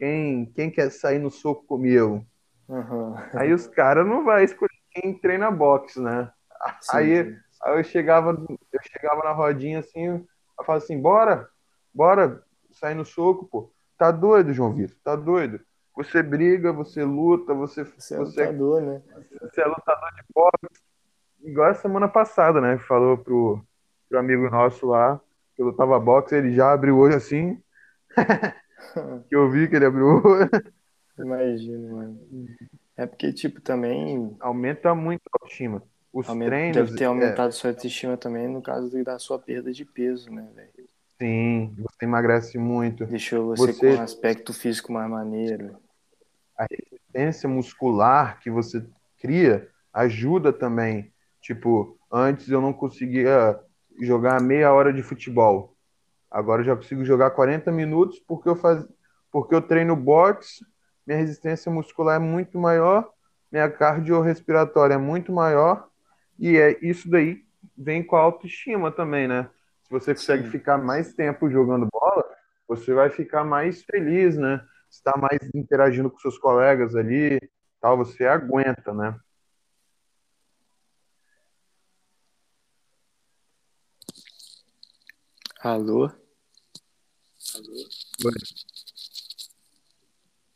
Quem, 0.00 0.46
quem 0.56 0.70
quer 0.70 0.90
sair 0.90 1.18
no 1.18 1.30
soco 1.30 1.62
comigo? 1.66 2.26
Uhum. 2.66 3.14
Aí 3.34 3.52
os 3.52 3.66
caras 3.66 4.06
não 4.06 4.24
vai 4.24 4.44
escolher 4.44 4.72
quem 4.92 5.12
treina 5.12 5.50
boxe, 5.50 6.00
né? 6.00 6.32
Sim, 6.80 6.96
aí, 6.96 7.24
sim. 7.24 7.38
aí 7.62 7.78
eu 7.78 7.84
chegava, 7.84 8.30
eu 8.30 8.80
chegava 8.82 9.22
na 9.22 9.32
rodinha 9.32 9.80
assim, 9.80 10.06
eu 10.06 10.26
falava 10.64 10.82
assim, 10.82 10.98
bora, 10.98 11.46
bora 11.92 12.42
sair 12.72 12.94
no 12.94 13.04
soco, 13.04 13.44
pô. 13.44 13.70
Tá 13.98 14.10
doido, 14.10 14.54
João 14.54 14.72
Vitor? 14.72 14.96
Tá 15.04 15.14
doido? 15.14 15.60
Você 15.94 16.22
briga, 16.22 16.72
você 16.72 17.04
luta, 17.04 17.52
você, 17.52 17.84
você, 17.84 18.14
é 18.14 18.16
você 18.16 18.40
é 18.40 18.46
lutador, 18.46 18.80
né? 18.80 19.02
Você 19.42 19.60
é 19.60 19.66
lutador 19.66 20.14
de 20.14 20.22
boxe, 20.34 20.82
igual 21.42 21.68
a 21.68 21.74
semana 21.74 22.08
passada, 22.08 22.58
né? 22.58 22.78
Falou 22.78 23.18
pro, 23.18 23.62
pro 24.08 24.18
amigo 24.18 24.48
nosso 24.48 24.86
lá, 24.86 25.20
que 25.54 25.62
lutava 25.62 26.00
boxe, 26.00 26.36
ele 26.36 26.54
já 26.54 26.72
abriu 26.72 26.96
o 26.96 27.00
olho 27.00 27.16
assim. 27.16 27.62
que 29.28 29.36
eu 29.36 29.50
vi 29.50 29.68
que 29.68 29.76
ele 29.76 29.84
abriu. 29.84 30.22
Imagina, 31.18 31.92
mano. 31.92 32.20
É 32.96 33.06
porque, 33.06 33.32
tipo, 33.32 33.60
também. 33.60 34.36
Aumenta 34.40 34.94
muito 34.94 35.22
a 35.26 35.38
autoestima. 35.40 35.82
Os 36.12 36.28
Aumenta, 36.28 36.50
treinos. 36.50 36.76
Deve 36.76 36.96
ter 36.96 37.04
aumentado 37.04 37.48
é... 37.48 37.52
sua 37.52 37.70
autoestima 37.70 38.16
também 38.16 38.48
no 38.48 38.62
caso 38.62 39.04
da 39.04 39.18
sua 39.18 39.38
perda 39.38 39.72
de 39.72 39.84
peso, 39.84 40.30
né, 40.30 40.48
velho? 40.54 40.88
Sim, 41.18 41.74
você 41.76 42.04
emagrece 42.04 42.58
muito. 42.58 43.06
Deixou 43.06 43.46
você, 43.46 43.72
você 43.72 43.94
com 43.96 44.00
um 44.00 44.02
aspecto 44.02 44.52
físico 44.52 44.92
mais 44.92 45.10
maneiro. 45.10 45.76
A 46.56 46.66
resistência 46.70 47.48
muscular 47.48 48.40
que 48.40 48.50
você 48.50 48.84
cria 49.18 49.68
ajuda 49.92 50.52
também 50.52 51.12
Tipo, 51.40 51.98
antes 52.12 52.48
eu 52.48 52.60
não 52.60 52.72
conseguia 52.72 53.58
jogar 54.00 54.40
meia 54.40 54.72
hora 54.72 54.92
de 54.92 55.02
futebol. 55.02 55.74
Agora 56.30 56.62
eu 56.62 56.66
já 56.66 56.76
consigo 56.76 57.04
jogar 57.04 57.30
40 57.30 57.72
minutos 57.72 58.18
porque 58.20 58.48
eu 58.48 58.56
faz... 58.56 58.86
porque 59.30 59.54
eu 59.54 59.62
treino 59.62 59.96
boxe, 59.96 60.64
minha 61.06 61.18
resistência 61.18 61.70
muscular 61.72 62.16
é 62.16 62.18
muito 62.18 62.58
maior, 62.58 63.10
minha 63.50 63.68
cardiorrespiratória 63.68 64.94
é 64.94 64.98
muito 64.98 65.32
maior, 65.32 65.88
e 66.38 66.56
é 66.56 66.78
isso 66.80 67.10
daí 67.10 67.44
vem 67.76 68.02
com 68.02 68.16
a 68.16 68.20
autoestima 68.20 68.90
também, 68.90 69.26
né? 69.26 69.50
Se 69.82 69.90
você 69.90 70.14
consegue 70.14 70.44
Sim. 70.44 70.50
ficar 70.50 70.78
mais 70.78 71.14
tempo 71.14 71.50
jogando 71.50 71.88
bola, 71.90 72.24
você 72.68 72.94
vai 72.94 73.10
ficar 73.10 73.42
mais 73.42 73.82
feliz, 73.82 74.36
né? 74.36 74.64
Está 74.88 75.16
mais 75.16 75.40
interagindo 75.54 76.10
com 76.10 76.18
seus 76.18 76.38
colegas 76.38 76.94
ali, 76.94 77.40
tal, 77.80 77.96
você 77.96 78.26
aguenta, 78.26 78.94
né? 78.94 79.16
Alô? 85.62 86.04
Alô? 86.04 86.14
Oi. 88.24 88.32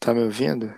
Tá 0.01 0.15
me 0.15 0.23
ouvindo? 0.23 0.75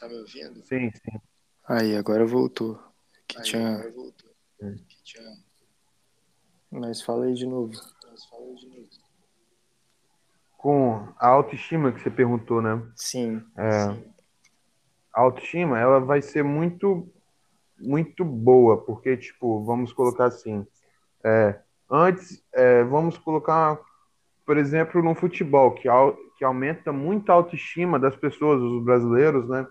Tá 0.00 0.08
me 0.08 0.14
ouvindo? 0.14 0.64
Sim, 0.64 0.90
sim. 0.90 1.20
Aí, 1.68 1.94
agora 1.94 2.24
voltou. 2.24 2.82
Que 3.26 3.36
aí, 3.36 3.44
tinha... 3.44 3.74
Agora 3.74 3.92
voltou. 3.92 4.30
Hum. 4.62 4.78
Que 4.88 5.02
tinha... 5.02 5.36
Mas 6.70 7.02
fala 7.02 7.26
aí 7.26 7.34
de 7.34 7.44
novo. 7.44 7.74
Mas 8.06 8.24
fala 8.24 8.46
aí 8.46 8.54
de 8.54 8.66
novo. 8.66 8.88
Com 10.56 11.12
a 11.18 11.28
autoestima 11.28 11.92
que 11.92 12.00
você 12.00 12.10
perguntou, 12.10 12.62
né? 12.62 12.90
Sim. 12.96 13.44
É, 13.58 13.92
sim. 13.92 14.14
A 15.12 15.20
autoestima, 15.20 15.78
ela 15.78 16.00
vai 16.00 16.22
ser 16.22 16.42
muito, 16.42 17.06
muito 17.78 18.24
boa, 18.24 18.82
porque, 18.86 19.18
tipo, 19.18 19.62
vamos 19.66 19.92
colocar 19.92 20.24
assim, 20.24 20.66
é, 21.22 21.60
Antes, 21.90 22.44
é, 22.52 22.84
vamos 22.84 23.16
colocar, 23.16 23.78
por 24.44 24.56
exemplo, 24.58 25.02
no 25.02 25.14
futebol, 25.14 25.72
que, 25.72 25.88
que 26.36 26.44
aumenta 26.44 26.92
muito 26.92 27.30
a 27.30 27.34
autoestima 27.34 27.98
das 27.98 28.14
pessoas, 28.14 28.60
os 28.60 28.84
brasileiros, 28.84 29.48
né? 29.48 29.66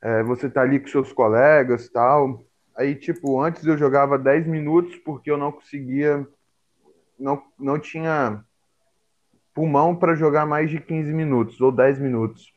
É, 0.00 0.22
você 0.22 0.50
tá 0.50 0.60
ali 0.60 0.78
com 0.78 0.86
seus 0.86 1.12
colegas 1.12 1.88
tal. 1.88 2.44
Aí, 2.76 2.94
tipo, 2.94 3.40
antes 3.40 3.64
eu 3.66 3.78
jogava 3.78 4.18
10 4.18 4.46
minutos 4.46 4.96
porque 4.96 5.30
eu 5.30 5.38
não 5.38 5.50
conseguia, 5.50 6.26
não, 7.18 7.42
não 7.58 7.78
tinha 7.78 8.44
pulmão 9.54 9.96
para 9.96 10.14
jogar 10.14 10.44
mais 10.44 10.68
de 10.68 10.80
15 10.80 11.12
minutos 11.12 11.60
ou 11.60 11.72
10 11.72 11.98
minutos. 11.98 12.52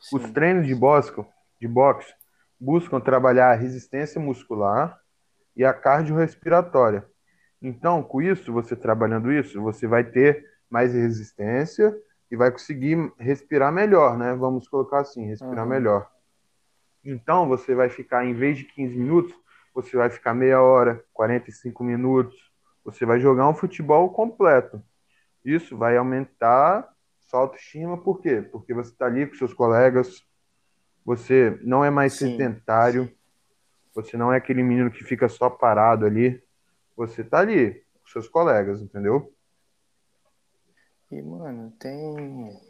Sim. 0.00 0.16
Os 0.16 0.30
treinos 0.30 0.66
de 0.66 0.74
boxe, 0.74 1.12
de 1.60 1.66
boxe 1.66 2.12
buscam 2.60 3.00
trabalhar 3.00 3.50
a 3.50 3.56
resistência 3.56 4.20
muscular, 4.20 5.01
e 5.56 5.64
a 5.64 5.72
cardiorrespiratória. 5.72 7.06
Então, 7.60 8.02
com 8.02 8.20
isso, 8.20 8.52
você 8.52 8.74
trabalhando 8.74 9.32
isso, 9.32 9.60
você 9.60 9.86
vai 9.86 10.04
ter 10.04 10.44
mais 10.68 10.94
resistência 10.94 11.94
e 12.30 12.36
vai 12.36 12.50
conseguir 12.50 13.12
respirar 13.18 13.70
melhor, 13.72 14.16
né? 14.18 14.34
Vamos 14.34 14.66
colocar 14.66 15.00
assim, 15.00 15.26
respirar 15.26 15.64
uhum. 15.64 15.70
melhor. 15.70 16.10
Então, 17.04 17.46
você 17.46 17.74
vai 17.74 17.88
ficar, 17.88 18.24
em 18.24 18.34
vez 18.34 18.58
de 18.58 18.64
15 18.64 18.96
minutos, 18.96 19.34
você 19.74 19.96
vai 19.96 20.10
ficar 20.10 20.34
meia 20.34 20.60
hora, 20.60 21.04
45 21.12 21.82
minutos. 21.82 22.36
Você 22.84 23.06
vai 23.06 23.20
jogar 23.20 23.48
um 23.48 23.54
futebol 23.54 24.10
completo. 24.10 24.82
Isso 25.44 25.76
vai 25.76 25.96
aumentar 25.96 26.88
sua 27.20 27.40
autoestima, 27.40 27.96
por 27.96 28.20
quê? 28.20 28.42
Porque 28.42 28.74
você 28.74 28.90
está 28.90 29.06
ali 29.06 29.26
com 29.26 29.34
seus 29.34 29.54
colegas, 29.54 30.22
você 31.04 31.58
não 31.62 31.84
é 31.84 31.90
mais 31.90 32.12
sim, 32.12 32.32
sedentário, 32.32 33.06
sim. 33.06 33.16
Você 33.94 34.16
não 34.16 34.32
é 34.32 34.36
aquele 34.36 34.62
menino 34.62 34.90
que 34.90 35.04
fica 35.04 35.28
só 35.28 35.50
parado 35.50 36.06
ali. 36.06 36.42
Você 36.96 37.22
tá 37.22 37.40
ali 37.40 37.74
com 37.74 38.06
seus 38.06 38.28
colegas, 38.28 38.80
entendeu? 38.80 39.32
E, 41.10 41.20
mano, 41.20 41.70
tem. 41.78 42.60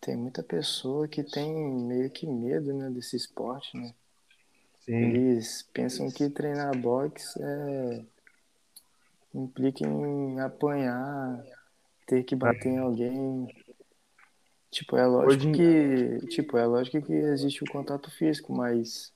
Tem 0.00 0.16
muita 0.16 0.42
pessoa 0.42 1.06
que 1.06 1.22
tem 1.22 1.52
meio 1.52 2.08
que 2.08 2.26
medo, 2.26 2.72
né, 2.72 2.88
desse 2.88 3.16
esporte, 3.16 3.76
né? 3.76 3.92
Sim. 4.80 4.94
Eles 4.94 5.68
pensam 5.72 6.10
que 6.10 6.30
treinar 6.30 6.74
boxe 6.78 7.38
é... 7.42 8.04
implica 9.34 9.84
em 9.84 10.40
apanhar, 10.40 11.44
ter 12.06 12.22
que 12.22 12.34
bater 12.34 12.68
em 12.68 12.78
alguém. 12.78 13.54
Tipo, 14.70 14.96
é 14.96 15.04
lógico 15.04 15.48
Hoje... 15.48 15.52
que. 15.52 16.26
Tipo, 16.28 16.56
é 16.56 16.64
lógico 16.64 17.02
que 17.02 17.12
existe 17.12 17.62
o 17.64 17.70
contato 17.70 18.10
físico, 18.10 18.52
mas 18.54 19.12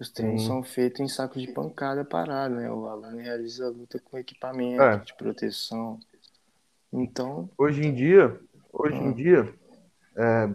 Os 0.00 0.08
treinos 0.10 0.42
Sim. 0.42 0.46
são 0.48 0.62
feitos 0.62 1.00
em 1.00 1.08
saco 1.08 1.38
de 1.38 1.52
pancada 1.52 2.04
parado, 2.04 2.54
né? 2.54 2.70
O 2.70 2.86
aluno 2.88 3.18
realiza 3.18 3.66
a 3.66 3.68
luta 3.68 4.00
com 4.00 4.16
equipamento 4.18 4.82
É. 4.82 4.96
de 4.98 5.14
proteção. 5.14 6.00
Então, 6.90 7.50
Hoje 7.58 7.86
em 7.86 7.94
dia, 7.94 8.40
hoje 8.72 8.96
em 8.96 9.10
Ah. 9.10 9.12
dia, 9.12 9.54
é, 10.16 10.48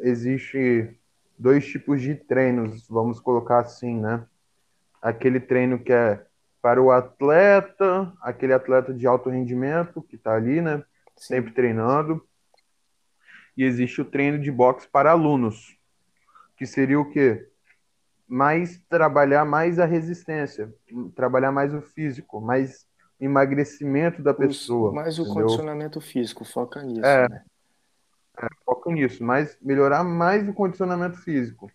existe 0.00 0.96
dois 1.36 1.66
tipos 1.66 2.00
de 2.00 2.14
treinos, 2.14 2.86
vamos 2.88 3.18
colocar 3.18 3.58
assim, 3.58 3.96
né? 4.00 4.24
Aquele 5.02 5.40
treino 5.40 5.78
que 5.82 5.92
é 5.92 6.24
para 6.62 6.80
o 6.80 6.92
atleta, 6.92 8.12
aquele 8.22 8.52
atleta 8.52 8.94
de 8.94 9.04
alto 9.08 9.28
rendimento 9.28 10.00
que 10.02 10.14
está 10.14 10.34
ali, 10.36 10.60
né? 10.60 10.84
Sempre 11.16 11.52
treinando. 11.52 12.24
E 13.56 13.64
existe 13.64 14.00
o 14.00 14.04
treino 14.04 14.38
de 14.38 14.50
boxe 14.52 14.86
para 14.88 15.10
alunos, 15.10 15.76
que 16.56 16.64
seria 16.64 16.98
o 17.00 17.10
quê? 17.10 17.48
Mais 18.34 18.80
trabalhar 18.88 19.44
mais 19.44 19.78
a 19.78 19.84
resistência, 19.84 20.72
trabalhar 21.14 21.52
mais 21.52 21.74
o 21.74 21.82
físico, 21.82 22.40
mais 22.40 22.86
emagrecimento 23.20 24.22
da 24.22 24.32
pessoa, 24.32 24.90
mais 24.90 25.18
o 25.18 25.22
entendeu? 25.22 25.42
condicionamento 25.42 26.00
físico, 26.00 26.42
foca 26.42 26.82
nisso, 26.82 27.04
É. 27.04 27.28
né? 27.28 27.44
foco 28.64 28.90
nisso, 28.90 29.22
mas 29.22 29.58
melhorar 29.60 30.02
mais 30.02 30.48
o 30.48 30.54
condicionamento 30.54 31.18
físico. 31.18 31.70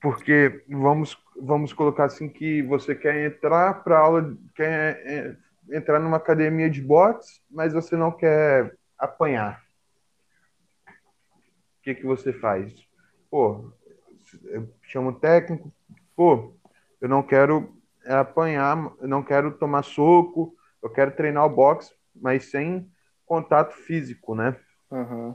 Porque 0.00 0.64
vamos, 0.68 1.18
vamos 1.40 1.72
colocar 1.72 2.04
assim 2.04 2.28
que 2.28 2.62
você 2.62 2.94
quer 2.94 3.26
entrar 3.26 3.82
para 3.82 3.98
aula, 3.98 4.38
quer 4.54 5.02
é, 5.04 5.36
entrar 5.76 5.98
numa 5.98 6.18
academia 6.18 6.70
de 6.70 6.80
boxe, 6.80 7.40
mas 7.50 7.72
você 7.72 7.96
não 7.96 8.12
quer 8.12 8.76
apanhar. 8.96 9.60
O 10.86 11.82
que 11.82 11.96
que 11.96 12.06
você 12.06 12.32
faz? 12.32 12.72
Pô, 13.28 13.72
eu 14.94 15.00
chamo 15.00 15.10
o 15.10 15.18
técnico, 15.18 15.72
pô, 16.14 16.54
eu 17.00 17.08
não 17.08 17.22
quero 17.22 17.76
apanhar, 18.06 18.92
eu 19.00 19.08
não 19.08 19.22
quero 19.24 19.58
tomar 19.58 19.82
soco, 19.82 20.54
eu 20.80 20.88
quero 20.88 21.10
treinar 21.10 21.44
o 21.44 21.50
boxe, 21.50 21.92
mas 22.14 22.44
sem 22.50 22.88
contato 23.26 23.74
físico, 23.74 24.34
né? 24.36 24.56
Aham. 24.92 25.34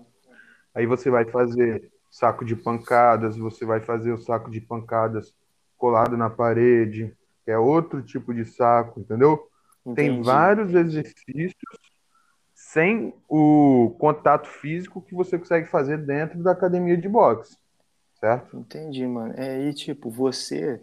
Aí 0.74 0.86
você 0.86 1.10
vai 1.10 1.26
fazer 1.26 1.92
saco 2.10 2.46
de 2.46 2.56
pancadas, 2.56 3.38
você 3.38 3.66
vai 3.66 3.82
fazer 3.82 4.14
o 4.14 4.18
saco 4.18 4.50
de 4.50 4.62
pancadas 4.62 5.36
colado 5.78 6.16
na 6.16 6.30
parede, 6.30 7.14
que 7.44 7.52
é 7.52 7.58
outro 7.58 8.02
tipo 8.02 8.34
de 8.34 8.46
saco, 8.46 9.02
entendeu? 9.02 9.46
Tem 9.94 10.10
Entendi. 10.10 10.24
vários 10.24 10.74
exercícios 10.74 11.80
sem 12.54 13.14
o 13.28 13.96
contato 14.00 14.48
físico 14.48 15.02
que 15.02 15.16
você 15.16 15.38
consegue 15.38 15.68
fazer 15.68 15.98
dentro 15.98 16.42
da 16.44 16.52
academia 16.52 16.96
de 16.96 17.10
boxe, 17.10 17.58
certo? 18.20 18.58
Entendi, 18.58 19.06
mano. 19.08 19.34
É, 19.38 19.68
e 19.70 19.74
tipo, 19.74 20.10
você, 20.10 20.82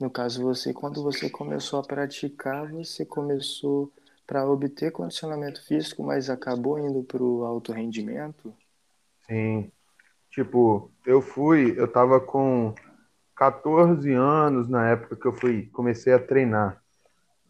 no 0.00 0.10
caso 0.10 0.42
você, 0.42 0.72
quando 0.74 1.02
você 1.02 1.30
começou 1.30 1.80
a 1.80 1.82
praticar, 1.84 2.70
você 2.72 3.04
começou 3.04 3.92
para 4.26 4.46
obter 4.48 4.92
condicionamento 4.92 5.64
físico, 5.66 6.02
mas 6.04 6.30
acabou 6.30 6.78
indo 6.78 7.02
pro 7.04 7.44
alto 7.44 7.72
rendimento? 7.72 8.54
Sim. 9.26 9.70
Tipo, 10.30 10.90
eu 11.06 11.20
fui, 11.20 11.74
eu 11.78 11.90
tava 11.90 12.20
com 12.20 12.74
14 13.36 14.12
anos 14.12 14.68
na 14.68 14.90
época 14.90 15.16
que 15.16 15.26
eu 15.26 15.32
fui, 15.32 15.66
comecei 15.72 16.12
a 16.12 16.18
treinar. 16.18 16.82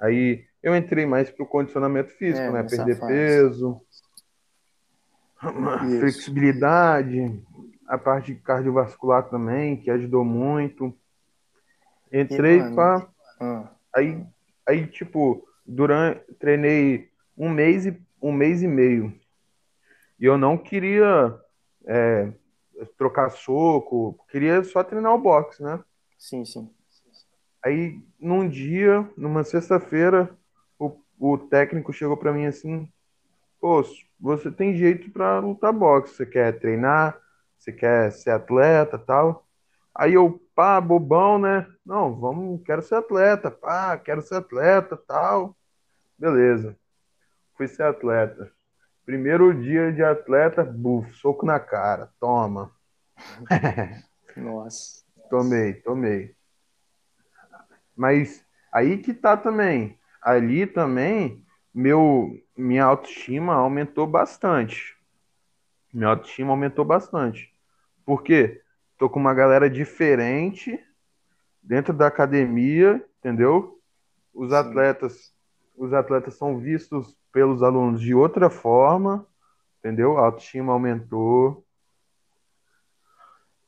Aí 0.01 0.45
eu 0.63 0.75
entrei 0.77 1.07
mais 1.07 1.31
pro 1.31 1.47
condicionamento 1.47 2.11
físico, 2.13 2.47
É, 2.47 2.53
né? 2.53 2.63
Perder 2.63 2.99
fase. 2.99 3.13
peso, 3.15 3.81
Isso. 5.89 6.01
flexibilidade, 6.01 7.43
a 7.91 7.99
parte 7.99 8.37
cardiovascular 8.37 9.29
também, 9.29 9.77
que 9.77 9.91
ajudou 9.91 10.25
muito. 10.25 10.97
Entrei 12.13 12.63
pra. 12.63 13.05
Ah, 13.41 13.69
Aí, 13.93 14.25
aí, 14.67 14.87
tipo, 14.87 15.45
durante, 15.67 16.21
treinei 16.35 17.11
um 17.37 17.49
mês 17.49 17.87
e 17.87 18.01
um 18.23 18.31
mês 18.31 18.63
e 18.63 18.69
meio. 18.69 19.13
E 20.21 20.25
eu 20.25 20.39
não 20.39 20.57
queria 20.57 21.37
é, 21.85 22.33
trocar 22.97 23.29
soco, 23.31 24.25
queria 24.31 24.63
só 24.63 24.85
treinar 24.85 25.13
o 25.13 25.19
boxe, 25.19 25.61
né? 25.61 25.83
sim, 26.17 26.45
sim. 26.45 26.71
Aí, 27.65 28.01
num 28.21 28.49
dia, 28.49 29.05
numa 29.17 29.43
sexta-feira, 29.43 30.31
o, 30.79 30.97
o 31.19 31.37
técnico 31.37 31.93
chegou 31.93 32.17
pra 32.17 32.33
mim 32.33 32.47
assim: 32.47 32.89
Pô, 33.61 33.83
você 34.21 34.49
tem 34.49 34.77
jeito 34.77 35.11
pra 35.11 35.41
lutar 35.41 35.73
boxe. 35.73 36.15
Você 36.15 36.25
quer 36.25 36.61
treinar? 36.61 37.21
Você 37.61 37.73
quer 37.73 38.11
ser 38.11 38.31
atleta 38.31 38.99
tal? 38.99 39.47
Aí 39.95 40.15
eu, 40.15 40.41
pá, 40.55 40.81
bobão, 40.81 41.39
né? 41.39 41.67
Não, 41.85 42.19
vamos, 42.19 42.63
quero 42.65 42.81
ser 42.81 42.95
atleta, 42.95 43.51
pá, 43.51 43.99
quero 43.99 44.23
ser 44.23 44.37
atleta 44.37 44.97
tal. 44.97 45.55
Beleza. 46.19 46.75
Fui 47.59 47.69
ser 47.69 47.83
atleta. 47.83 48.51
Primeiro 49.05 49.53
dia 49.53 49.93
de 49.93 50.03
atleta, 50.03 50.65
buf, 50.65 51.13
soco 51.13 51.45
na 51.45 51.61
cara, 51.61 52.11
toma. 52.19 52.73
Nossa. 54.35 55.05
Tomei, 55.29 55.75
tomei. 55.75 56.35
Mas 57.95 58.43
aí 58.73 58.97
que 58.97 59.13
tá 59.13 59.37
também. 59.37 60.01
Ali 60.23 60.67
também, 60.67 61.45
meu, 61.75 62.31
minha 62.57 62.85
autoestima 62.85 63.53
aumentou 63.53 64.07
bastante. 64.07 65.00
Minha 65.93 66.09
autoestima 66.09 66.51
aumentou 66.51 66.85
bastante. 66.85 67.53
Por 68.05 68.23
quê? 68.23 68.63
Tô 68.97 69.09
com 69.09 69.19
uma 69.19 69.35
galera 69.35 69.69
diferente 69.69 70.79
dentro 71.63 71.93
da 71.93 72.07
academia, 72.07 73.05
entendeu? 73.19 73.81
Os 74.33 74.53
atletas, 74.53 75.35
os 75.77 75.93
atletas 75.93 76.35
são 76.35 76.59
vistos 76.59 77.17
pelos 77.33 77.63
alunos 77.63 78.01
de 78.01 78.15
outra 78.15 78.49
forma, 78.49 79.27
entendeu? 79.79 80.17
A 80.19 80.27
autoestima 80.27 80.73
aumentou. 80.73 81.65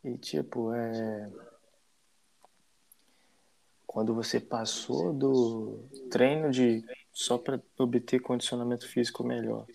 E 0.05 0.17
tipo, 0.19 0.73
é. 0.73 1.31
Quando 3.87 4.15
você 4.15 4.41
passou 4.41 5.13
do 5.13 5.85
treino 6.11 6.51
de 6.51 6.85
só 7.13 7.37
para 7.37 7.61
obter 7.79 8.21
condicionamento 8.21 8.89
físico 8.89 9.23
melhor 9.23 9.67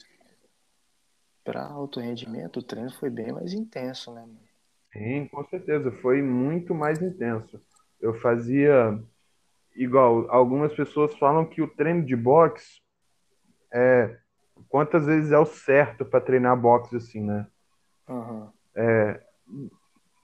para 1.48 1.66
alto 1.66 2.02
rendimento, 2.02 2.58
o 2.58 2.62
treino 2.62 2.92
foi 2.92 3.10
bem 3.10 3.32
mais 3.32 3.54
intenso, 3.54 4.14
né, 4.14 4.20
mano? 4.22 4.38
Sim, 4.92 5.28
com 5.28 5.46
certeza, 5.46 5.92
foi 6.02 6.22
muito 6.22 6.76
mais 6.76 7.02
intenso. 7.02 7.62
Eu 8.02 8.14
fazia 8.20 9.00
igual, 9.76 10.30
algumas 10.32 10.74
pessoas 10.74 11.16
falam 11.18 11.46
que 11.46 11.62
o 11.62 11.68
treino 11.68 12.06
de 12.06 12.16
boxe 12.16 12.82
é 13.74 14.18
quantas 14.70 15.06
vezes 15.06 15.32
é 15.32 15.40
o 15.40 15.46
certo 15.46 16.06
para 16.06 16.22
treinar 16.22 16.60
boxe 16.60 16.96
assim, 16.98 17.22
né? 17.22 17.48
Aham. 18.08 18.54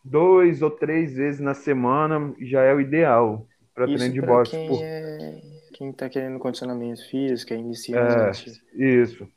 Dois 0.03 0.61
ou 0.61 0.69
três 0.69 1.13
vezes 1.13 1.39
na 1.39 1.53
semana 1.53 2.35
já 2.39 2.61
é 2.61 2.73
o 2.73 2.81
ideal 2.81 3.47
para 3.73 3.87
treino 3.87 4.13
de 4.13 4.21
boxe. 4.21 4.51
quem 4.51 4.67
Por- 4.67 4.83
é 4.83 5.41
quem 5.73 5.91
tá 5.91 6.07
querendo 6.07 6.37
condicionamento 6.39 7.03
físico, 7.09 7.53
é 7.53 7.57
iniciante. 7.57 8.61
Isso. 8.75 9.27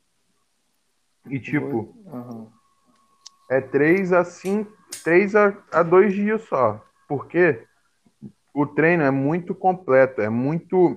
E 1.29 1.41
tipo, 1.41 1.95
Aham. 2.07 2.49
é 3.51 3.61
três 3.61 4.13
a 4.13 4.25
cinco, 4.25 4.73
três 5.03 5.35
a, 5.35 5.57
a 5.73 5.83
dois 5.83 6.15
dias 6.15 6.43
só. 6.43 6.85
Porque 7.09 7.67
o 8.55 8.67
treino 8.67 9.03
é 9.03 9.11
muito 9.11 9.55
completo, 9.55 10.21
é 10.21 10.29
muito, 10.29 10.97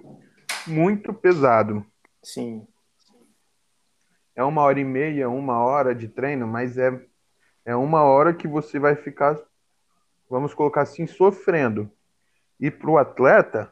muito 0.67 1.13
pesado. 1.13 1.85
Sim. 2.23 2.67
É 4.35 4.43
uma 4.43 4.61
hora 4.61 4.79
e 4.79 4.85
meia, 4.85 5.29
uma 5.29 5.59
hora 5.59 5.93
de 5.93 6.07
treino, 6.07 6.47
mas 6.47 6.77
é, 6.77 7.05
é 7.65 7.75
uma 7.75 8.03
hora 8.03 8.33
que 8.33 8.47
você 8.47 8.79
vai 8.79 8.95
ficar, 8.95 9.37
vamos 10.29 10.53
colocar 10.53 10.81
assim, 10.81 11.05
sofrendo. 11.05 11.91
E 12.59 12.71
para 12.71 12.89
o 12.89 12.97
atleta, 12.97 13.71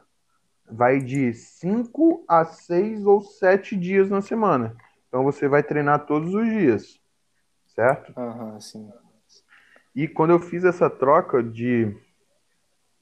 vai 0.70 1.00
de 1.00 1.32
cinco 1.32 2.24
a 2.28 2.44
seis 2.44 3.06
ou 3.06 3.22
sete 3.22 3.74
dias 3.76 4.10
na 4.10 4.20
semana. 4.20 4.76
Então 5.08 5.24
você 5.24 5.48
vai 5.48 5.62
treinar 5.62 6.06
todos 6.06 6.34
os 6.34 6.46
dias, 6.46 7.00
certo? 7.74 8.12
Aham, 8.16 8.60
sim. 8.60 8.90
E 9.94 10.06
quando 10.06 10.30
eu 10.30 10.38
fiz 10.38 10.64
essa 10.64 10.88
troca 10.88 11.42
de, 11.42 11.96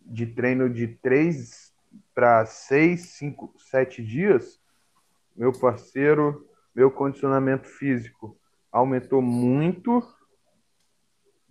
de 0.00 0.26
treino 0.26 0.70
de 0.70 0.86
três 0.88 1.74
para 2.14 2.46
seis, 2.46 3.10
cinco, 3.10 3.52
sete 3.58 4.02
dias, 4.04 4.60
meu 5.36 5.52
parceiro, 5.52 6.48
meu 6.74 6.90
condicionamento 6.90 7.68
físico 7.68 8.38
aumentou 8.70 9.20
muito, 9.20 10.02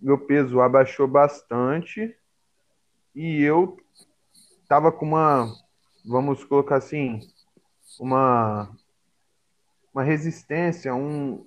meu 0.00 0.18
peso 0.18 0.60
abaixou 0.60 1.06
bastante 1.06 2.16
e 3.14 3.42
eu 3.42 3.76
tava 4.68 4.90
com 4.90 5.06
uma, 5.06 5.52
vamos 6.04 6.44
colocar 6.44 6.76
assim, 6.76 7.20
uma, 7.98 8.70
uma 9.96 10.02
resistência, 10.02 10.94
um, 10.94 11.46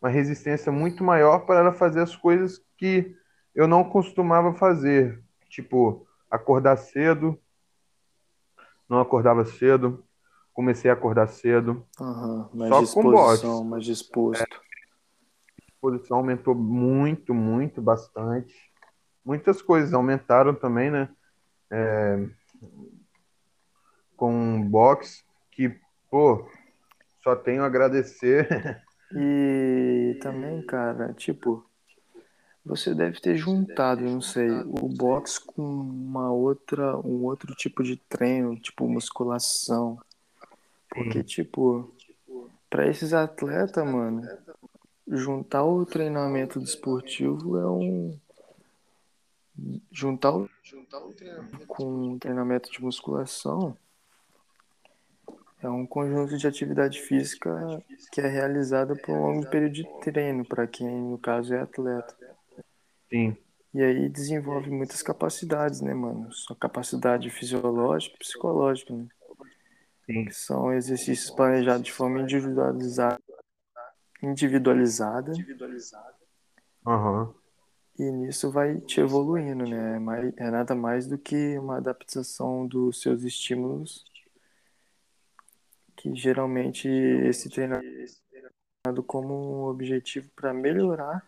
uma 0.00 0.08
resistência 0.08 0.72
muito 0.72 1.04
maior 1.04 1.40
para 1.40 1.60
ela 1.60 1.70
fazer 1.70 2.00
as 2.00 2.16
coisas 2.16 2.64
que 2.78 3.14
eu 3.54 3.68
não 3.68 3.84
costumava 3.84 4.54
fazer, 4.54 5.22
tipo, 5.50 6.06
acordar 6.30 6.78
cedo. 6.78 7.38
Não 8.88 8.98
acordava 9.00 9.44
cedo. 9.44 10.02
Comecei 10.54 10.90
a 10.90 10.94
acordar 10.94 11.28
cedo. 11.28 11.86
Mais 12.54 12.88
Só 12.88 13.02
com 13.02 13.10
boxe. 13.10 13.32
disposição, 13.34 13.64
mais 13.64 13.84
disposto. 13.84 14.42
A 14.42 15.66
disposição 15.66 16.16
aumentou 16.16 16.54
muito, 16.54 17.34
muito, 17.34 17.82
bastante. 17.82 18.54
Muitas 19.22 19.60
coisas 19.60 19.92
aumentaram 19.92 20.54
também, 20.54 20.90
né? 20.90 21.10
É, 21.70 22.26
com 24.16 24.62
boxe, 24.62 25.22
que, 25.50 25.78
pô, 26.10 26.48
só 27.28 27.36
tenho 27.36 27.62
a 27.62 27.66
agradecer. 27.66 28.82
E 29.14 30.18
também, 30.22 30.62
cara, 30.62 31.12
tipo, 31.12 31.66
você 32.64 32.94
deve 32.94 33.20
ter 33.20 33.36
juntado, 33.36 34.02
não 34.02 34.20
sei, 34.20 34.50
o 34.50 34.88
box 34.88 35.38
com 35.38 35.62
uma 35.62 36.30
outra, 36.30 36.96
um 36.98 37.24
outro 37.24 37.54
tipo 37.54 37.82
de 37.82 37.96
treino, 37.96 38.58
tipo 38.58 38.88
musculação. 38.88 39.98
Porque, 40.88 41.22
tipo, 41.22 41.90
pra 42.70 42.86
esses 42.86 43.12
atletas, 43.12 43.84
mano, 43.84 44.26
juntar 45.06 45.64
o 45.64 45.84
treinamento 45.84 46.60
desportivo 46.60 47.58
é 47.58 47.68
um. 47.68 48.18
Juntar 49.90 50.32
o 50.34 50.48
com 51.66 52.12
o 52.12 52.18
treinamento 52.18 52.70
de 52.70 52.82
musculação 52.82 53.76
é 55.62 55.68
um 55.68 55.86
conjunto 55.86 56.36
de 56.36 56.46
atividade 56.46 57.00
física 57.00 57.82
que 58.12 58.20
é 58.20 58.26
realizada 58.26 58.96
por 58.96 59.12
um 59.16 59.22
longo 59.22 59.46
período 59.46 59.74
de 59.74 59.84
treino, 60.00 60.44
para 60.44 60.66
quem, 60.66 60.88
no 60.88 61.18
caso, 61.18 61.54
é 61.54 61.60
atleta. 61.60 62.16
Sim, 63.10 63.36
E 63.72 63.82
aí 63.82 64.10
desenvolve 64.10 64.70
muitas 64.70 65.02
capacidades, 65.02 65.80
né, 65.80 65.94
mano? 65.94 66.30
Só 66.30 66.54
capacidade 66.54 67.30
fisiológica 67.30 68.14
e 68.14 68.18
psicológica, 68.18 68.92
né? 68.94 69.08
sim, 70.06 70.30
são 70.30 70.72
exercícios 70.72 71.30
planejados 71.30 71.84
de 71.84 71.92
forma 71.92 72.20
individualizada, 72.20 73.20
individualizada 74.22 75.34
aham, 76.84 77.34
e 77.98 78.10
nisso 78.10 78.50
vai 78.50 78.80
te 78.80 79.00
evoluindo, 79.00 79.66
né? 79.66 79.96
É, 80.38 80.44
é 80.46 80.50
nada 80.50 80.74
mais 80.74 81.06
do 81.06 81.18
que 81.18 81.58
uma 81.58 81.76
adaptação 81.78 82.66
dos 82.66 83.00
seus 83.02 83.22
estímulos, 83.24 84.04
que 85.98 86.14
geralmente 86.14 86.88
esse 86.88 87.50
treinamento 87.50 88.12
é 88.86 89.02
como 89.04 89.34
um 89.34 89.64
objetivo 89.64 90.30
para 90.34 90.54
melhorar 90.54 91.26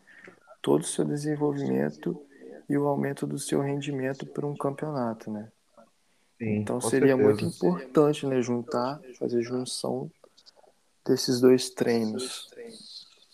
todo 0.62 0.83
o 0.83 0.87
seu 0.87 1.04
desenvolvimento 1.04 2.24
e 2.68 2.78
o 2.78 2.87
aumento 2.87 3.26
do 3.26 3.37
seu 3.37 3.61
rendimento 3.61 4.24
para 4.26 4.46
um 4.46 4.56
campeonato, 4.56 5.30
né? 5.30 5.50
sim, 6.38 6.61
Então 6.61 6.80
seria 6.80 7.16
muito 7.16 7.50
certeza. 7.50 7.66
importante, 7.66 8.26
né, 8.26 8.40
juntar, 8.40 9.00
fazer 9.18 9.42
junção 9.42 10.09
desses 11.04 11.40
dois 11.40 11.70
treinos. 11.70 12.48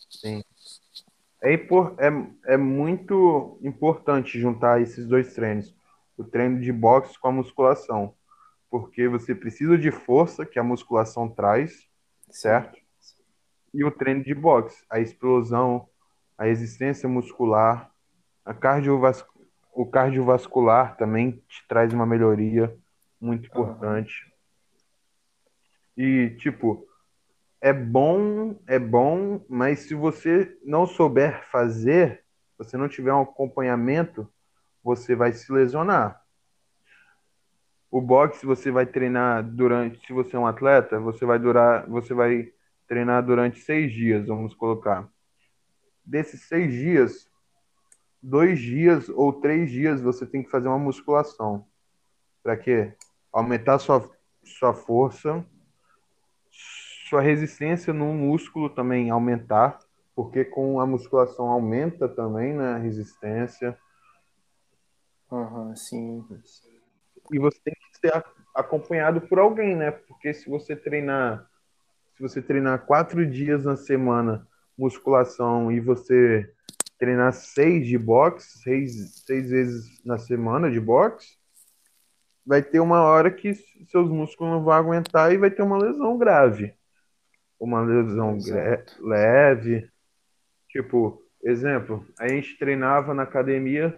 Sim. 0.09 0.43
É, 1.43 1.53
é, 1.53 2.55
é 2.55 2.57
muito 2.57 3.59
importante 3.63 4.41
juntar 4.41 4.81
esses 4.81 5.07
dois 5.07 5.35
treinos, 5.35 5.75
o 6.17 6.25
treino 6.25 6.59
de 6.63 6.73
boxe 6.73 7.19
com 7.19 7.29
a 7.29 7.33
musculação, 7.33 8.15
porque 8.71 9.09
você 9.09 9.35
precisa 9.35 9.79
de 9.79 9.91
força 9.91 10.45
que 10.45 10.59
a 10.59 10.65
musculação 10.65 11.29
traz, 11.29 11.89
certo? 12.31 12.79
E 13.73 13.85
o 13.85 13.91
treino 13.91 14.23
de 14.23 14.35
boxe, 14.35 14.85
a 14.91 15.01
explosão, 15.01 15.89
a 16.37 16.45
resistência 16.45 17.09
muscular, 17.09 17.91
a 18.45 18.55
cardiovas... 18.55 19.25
o 19.73 19.87
cardiovascular 19.87 20.97
também 20.97 21.43
te 21.49 21.67
traz 21.69 21.93
uma 21.93 22.07
melhoria 22.07 22.77
muito 23.21 23.47
importante. 23.47 24.33
E, 25.97 26.31
tipo, 26.39 26.87
é 27.61 27.73
bom, 27.73 28.59
é 28.67 28.79
bom, 28.79 29.45
mas 29.49 29.81
se 29.81 29.95
você 29.95 30.57
não 30.65 30.87
souber 30.87 31.49
fazer, 31.51 32.23
você 32.59 32.77
não 32.77 32.89
tiver 32.89 33.13
um 33.13 33.23
acompanhamento, 33.23 34.31
você 34.83 35.17
vai 35.17 35.33
se 35.33 35.51
lesionar. 35.51 36.23
O 37.97 38.01
boxe 38.03 38.45
você 38.45 38.71
vai 38.71 38.85
treinar 38.85 39.43
durante, 39.43 40.07
se 40.07 40.13
você 40.13 40.37
é 40.37 40.39
um 40.39 40.47
atleta, 40.47 41.01
você 41.01 41.25
vai 41.25 41.39
durar, 41.39 41.89
você 41.89 42.13
vai 42.13 42.53
treinar 42.87 43.25
durante 43.25 43.59
seis 43.61 43.91
dias, 43.91 44.27
vamos 44.27 44.55
colocar. 44.55 45.09
Desses 46.05 46.43
seis 46.43 46.71
dias, 46.71 47.27
dois 48.23 48.59
dias 48.61 49.09
ou 49.09 49.33
três 49.33 49.71
dias 49.71 50.03
você 50.03 50.27
tem 50.27 50.43
que 50.43 50.51
fazer 50.51 50.69
uma 50.69 50.79
musculação. 50.79 51.67
Para 52.43 52.55
quê? 52.55 52.95
Aumentar 53.33 53.79
sua, 53.79 54.07
sua 54.45 54.75
força, 54.75 55.43
sua 57.09 57.23
resistência 57.23 57.95
no 57.95 58.13
músculo 58.13 58.69
também 58.69 59.09
aumentar, 59.09 59.79
porque 60.15 60.45
com 60.45 60.81
a 60.81 60.87
musculação 60.87 61.47
aumenta 61.47 62.07
também, 62.07 62.53
né, 62.53 62.75
a 62.75 62.77
resistência. 62.77 63.75
Aham, 65.33 65.75
sim. 65.75 66.23
E 67.33 67.39
você 67.39 67.59
tem 67.65 67.75
que 67.75 67.99
ser 67.99 68.25
acompanhado 68.55 69.21
por 69.21 69.39
alguém, 69.39 69.77
né? 69.77 69.91
Porque 69.91 70.33
se 70.33 70.49
você 70.49 70.75
treinar, 70.75 71.49
se 72.17 72.23
você 72.23 72.41
treinar 72.41 72.87
quatro 72.87 73.27
dias 73.27 73.65
na 73.65 73.77
semana 73.77 74.47
musculação 74.77 75.71
e 75.71 75.81
você 75.81 76.51
treinar 76.99 77.33
seis 77.33 77.87
de 77.87 77.99
boxe, 77.99 78.59
seis, 78.59 79.25
seis 79.27 79.51
vezes 79.51 80.05
na 80.05 80.19
semana 80.19 80.71
de 80.71 80.81
boxe, 80.81 81.37
vai 82.45 82.63
ter 82.63 82.81
uma 82.81 83.03
hora 83.03 83.31
que 83.31 83.55
seus 83.91 84.09
músculos 84.09 84.53
não 84.53 84.65
vão 84.65 84.73
aguentar 84.73 85.33
e 85.33 85.37
vai 85.37 85.51
ter 85.51 85.63
uma 85.63 85.79
lesão 85.79 86.17
grave. 86.17 86.75
Uma 87.59 87.83
lesão 87.83 88.39
leve. 89.01 89.91
Tipo, 90.69 91.23
exemplo, 91.43 92.07
a 92.19 92.29
gente 92.29 92.59
treinava 92.59 93.13
na 93.13 93.25
academia 93.25 93.97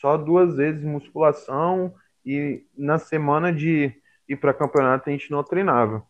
só 0.00 0.16
duas 0.16 0.56
vezes 0.56 0.82
musculação 0.82 1.94
e 2.24 2.66
na 2.76 2.98
semana 2.98 3.52
de 3.52 4.00
ir 4.28 4.36
para 4.36 4.54
campeonato 4.54 5.08
a 5.08 5.12
gente 5.12 5.30
não 5.30 5.42
treinava. 5.42 6.06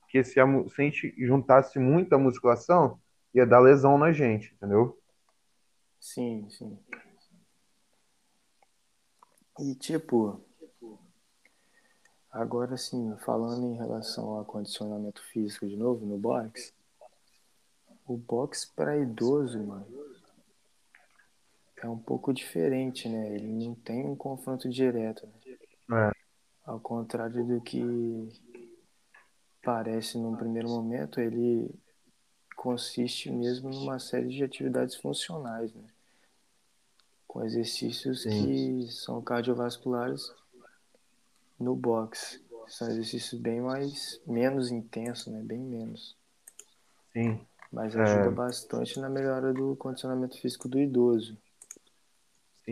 Porque 0.00 0.22
se 0.22 0.38
a, 0.38 0.46
se 0.46 0.82
a 0.82 0.84
gente 0.84 1.14
juntasse 1.18 1.78
muita 1.78 2.18
musculação, 2.18 3.00
ia 3.34 3.46
dar 3.46 3.60
lesão 3.60 3.96
na 3.98 4.12
gente, 4.12 4.54
entendeu? 4.54 4.98
Sim, 5.98 6.48
sim. 6.50 6.78
E 9.58 9.74
tipo, 9.74 10.40
agora 12.30 12.76
sim, 12.76 13.16
falando 13.24 13.66
em 13.66 13.76
relação 13.76 14.30
ao 14.30 14.44
condicionamento 14.44 15.22
físico 15.30 15.66
de 15.66 15.76
novo 15.76 16.04
no 16.04 16.18
boxe, 16.18 16.74
o 18.06 18.16
boxe 18.16 18.70
para 18.74 18.98
idoso, 18.98 19.62
mano, 19.62 19.86
é 21.82 21.88
um 21.88 21.98
pouco 21.98 22.32
diferente, 22.32 23.08
né? 23.08 23.34
Ele 23.34 23.48
não 23.48 23.74
tem 23.74 24.06
um 24.06 24.14
confronto 24.14 24.68
direto, 24.68 25.26
né? 25.26 25.32
É, 26.08 26.12
Ao 26.64 26.78
contrário 26.78 27.44
do 27.44 27.60
que 27.60 28.28
parece 29.62 30.16
num 30.16 30.36
primeiro 30.36 30.68
momento, 30.68 31.20
ele 31.20 31.68
consiste 32.56 33.30
mesmo 33.30 33.68
numa 33.70 33.98
série 33.98 34.28
de 34.28 34.44
atividades 34.44 34.94
funcionais, 34.94 35.74
né? 35.74 35.84
Com 37.26 37.44
exercícios 37.44 38.22
Sim. 38.22 38.82
que 38.84 38.92
são 38.92 39.20
cardiovasculares 39.20 40.32
no 41.58 41.74
boxe. 41.74 42.40
São 42.68 42.88
exercícios 42.88 43.40
bem 43.40 43.60
mais, 43.60 44.20
menos 44.24 44.70
intensos, 44.70 45.26
né? 45.32 45.42
Bem 45.42 45.58
menos. 45.58 46.16
sim. 47.12 47.44
Mas 47.72 47.96
É. 47.96 48.02
ajuda 48.02 48.30
bastante 48.30 49.00
na 49.00 49.08
melhora 49.08 49.52
do 49.52 49.74
condicionamento 49.76 50.38
físico 50.40 50.68
do 50.68 50.78
idoso. 50.78 51.36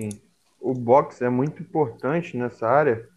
Sim. 0.00 0.22
O 0.60 0.72
boxe 0.72 1.24
é 1.24 1.28
muito 1.28 1.62
importante 1.62 2.36
nessa 2.36 2.66
área, 2.68 3.08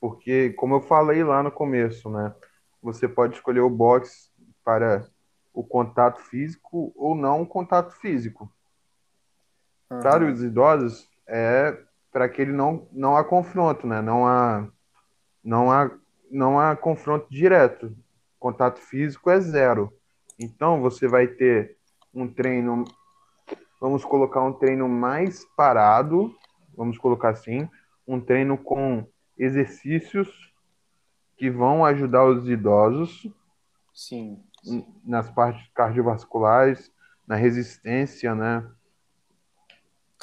porque, 0.00 0.50
como 0.50 0.76
eu 0.76 0.80
falei 0.80 1.24
lá 1.24 1.42
no 1.42 1.50
começo, 1.50 2.08
né? 2.10 2.34
Você 2.82 3.08
pode 3.08 3.34
escolher 3.34 3.60
o 3.60 3.70
boxe 3.70 4.30
para 4.64 5.04
o 5.52 5.64
contato 5.64 6.20
físico 6.20 6.92
ou 6.94 7.14
não 7.14 7.42
o 7.42 7.46
contato 7.46 7.92
físico. 7.92 8.52
Para 9.88 10.24
Aham. 10.24 10.32
os 10.32 10.42
idosos, 10.42 11.08
é 11.26 11.76
para 12.12 12.28
que 12.28 12.40
ele 12.40 12.52
não, 12.52 12.88
não 12.92 13.16
há 13.16 13.24
confronto, 13.24 13.86
né? 13.86 14.00
Não 14.00 14.26
há, 14.26 14.68
não 15.42 15.70
há, 15.70 15.90
não 16.30 16.60
há 16.60 16.76
confronto 16.76 17.26
direto. 17.30 17.96
Contato 18.38 18.78
físico 18.80 19.30
é 19.30 19.40
zero. 19.40 19.92
Então, 20.38 20.80
você 20.80 21.08
vai 21.08 21.26
ter 21.26 21.76
um 22.14 22.32
treino, 22.32 22.84
vamos 23.80 24.04
colocar 24.04 24.42
um 24.42 24.52
treino 24.52 24.88
mais 24.88 25.44
parado, 25.56 26.34
vamos 26.76 26.98
colocar 26.98 27.30
assim, 27.30 27.68
um 28.06 28.20
treino 28.20 28.56
com 28.56 29.06
exercícios 29.36 30.52
que 31.36 31.50
vão 31.50 31.84
ajudar 31.84 32.24
os 32.24 32.48
idosos 32.48 33.26
Sim. 33.94 34.42
nas 35.04 35.30
partes 35.30 35.68
cardiovasculares, 35.74 36.92
na 37.26 37.36
resistência, 37.36 38.34
né? 38.34 38.68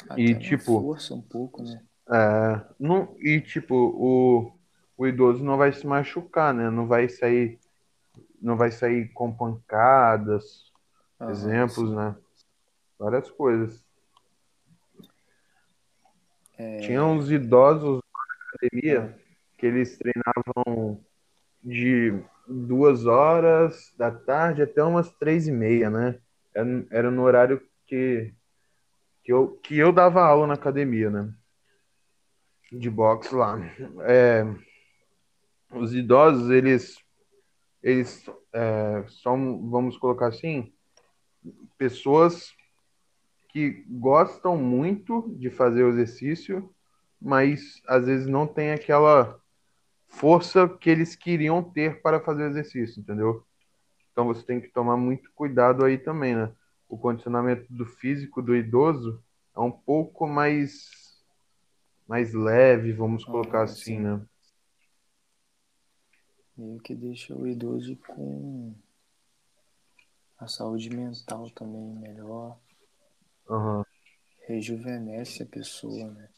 Até 0.08 0.20
E, 0.20 0.34
tipo, 0.38 0.82
força 0.82 1.14
um 1.14 1.22
pouco, 1.22 1.62
né? 1.62 1.82
É, 2.08 2.62
não, 2.78 3.16
e 3.18 3.40
tipo, 3.40 3.74
o, 3.74 4.52
o 4.96 5.06
idoso 5.06 5.42
não 5.42 5.56
vai 5.56 5.72
se 5.72 5.86
machucar, 5.86 6.54
né? 6.54 6.70
Não 6.70 6.86
vai 6.86 7.08
sair, 7.08 7.58
não 8.40 8.56
vai 8.56 8.70
sair 8.70 9.08
com 9.12 9.32
pancadas, 9.32 10.72
Aham, 11.20 11.32
exemplos, 11.32 11.88
sim. 11.88 11.96
né? 11.96 12.14
Várias 12.98 13.30
coisas. 13.30 13.84
Tinha 16.80 17.00
É, 17.00 17.02
uns 17.02 17.30
idosos 17.30 18.00
na 18.00 18.48
academia 18.54 19.18
que 19.58 19.66
eles 19.66 19.98
treinavam 19.98 21.04
de 21.62 22.18
duas 22.48 23.06
horas 23.06 23.92
da 23.98 24.10
tarde 24.10 24.62
até 24.62 24.82
umas 24.82 25.10
três 25.12 25.46
e 25.46 25.52
meia, 25.52 25.90
né? 25.90 26.18
Era, 26.54 26.86
era 26.90 27.10
no 27.10 27.22
horário 27.22 27.60
que, 27.86 28.32
que, 29.22 29.32
eu, 29.32 29.58
que 29.62 29.76
eu 29.76 29.92
dava 29.92 30.22
aula 30.22 30.46
na 30.46 30.54
academia, 30.54 31.10
né? 31.10 31.34
De 32.72 32.88
boxe 32.88 33.34
lá. 33.34 33.58
É, 34.04 34.44
os 35.72 35.94
idosos, 35.94 36.50
eles, 36.50 36.96
eles 37.82 38.24
é, 38.52 39.04
são, 39.22 39.68
vamos 39.68 39.98
colocar 39.98 40.28
assim, 40.28 40.72
pessoas 41.76 42.55
que 43.56 43.86
gostam 43.88 44.54
muito 44.58 45.34
de 45.38 45.48
fazer 45.48 45.82
o 45.82 45.88
exercício, 45.88 46.70
mas 47.18 47.80
às 47.88 48.04
vezes 48.04 48.26
não 48.26 48.46
tem 48.46 48.72
aquela 48.72 49.40
força 50.08 50.68
que 50.68 50.90
eles 50.90 51.16
queriam 51.16 51.62
ter 51.62 52.02
para 52.02 52.20
fazer 52.20 52.42
o 52.42 52.48
exercício, 52.48 53.00
entendeu? 53.00 53.46
Então 54.12 54.26
você 54.26 54.44
tem 54.44 54.60
que 54.60 54.68
tomar 54.68 54.98
muito 54.98 55.32
cuidado 55.32 55.86
aí 55.86 55.96
também, 55.96 56.36
né? 56.36 56.52
O 56.86 56.98
condicionamento 56.98 57.64
do 57.72 57.86
físico 57.86 58.42
do 58.42 58.54
idoso 58.54 59.24
é 59.56 59.60
um 59.60 59.72
pouco 59.72 60.26
mais 60.26 60.90
mais 62.06 62.34
leve, 62.34 62.92
vamos 62.92 63.24
colocar 63.24 63.60
aham, 63.60 63.64
assim, 63.64 63.82
sim. 63.82 64.00
né? 64.00 64.20
Meio 66.58 66.78
que 66.80 66.94
deixa 66.94 67.34
o 67.34 67.46
idoso 67.46 67.96
com 68.06 68.74
a 70.38 70.46
saúde 70.46 70.90
mental 70.94 71.48
também 71.52 71.94
melhor, 71.94 72.58
Aham, 73.48 73.84
rejuvenesce 74.48 75.42
a 75.42 75.46
pessoa, 75.46 76.10
né? 76.12 76.28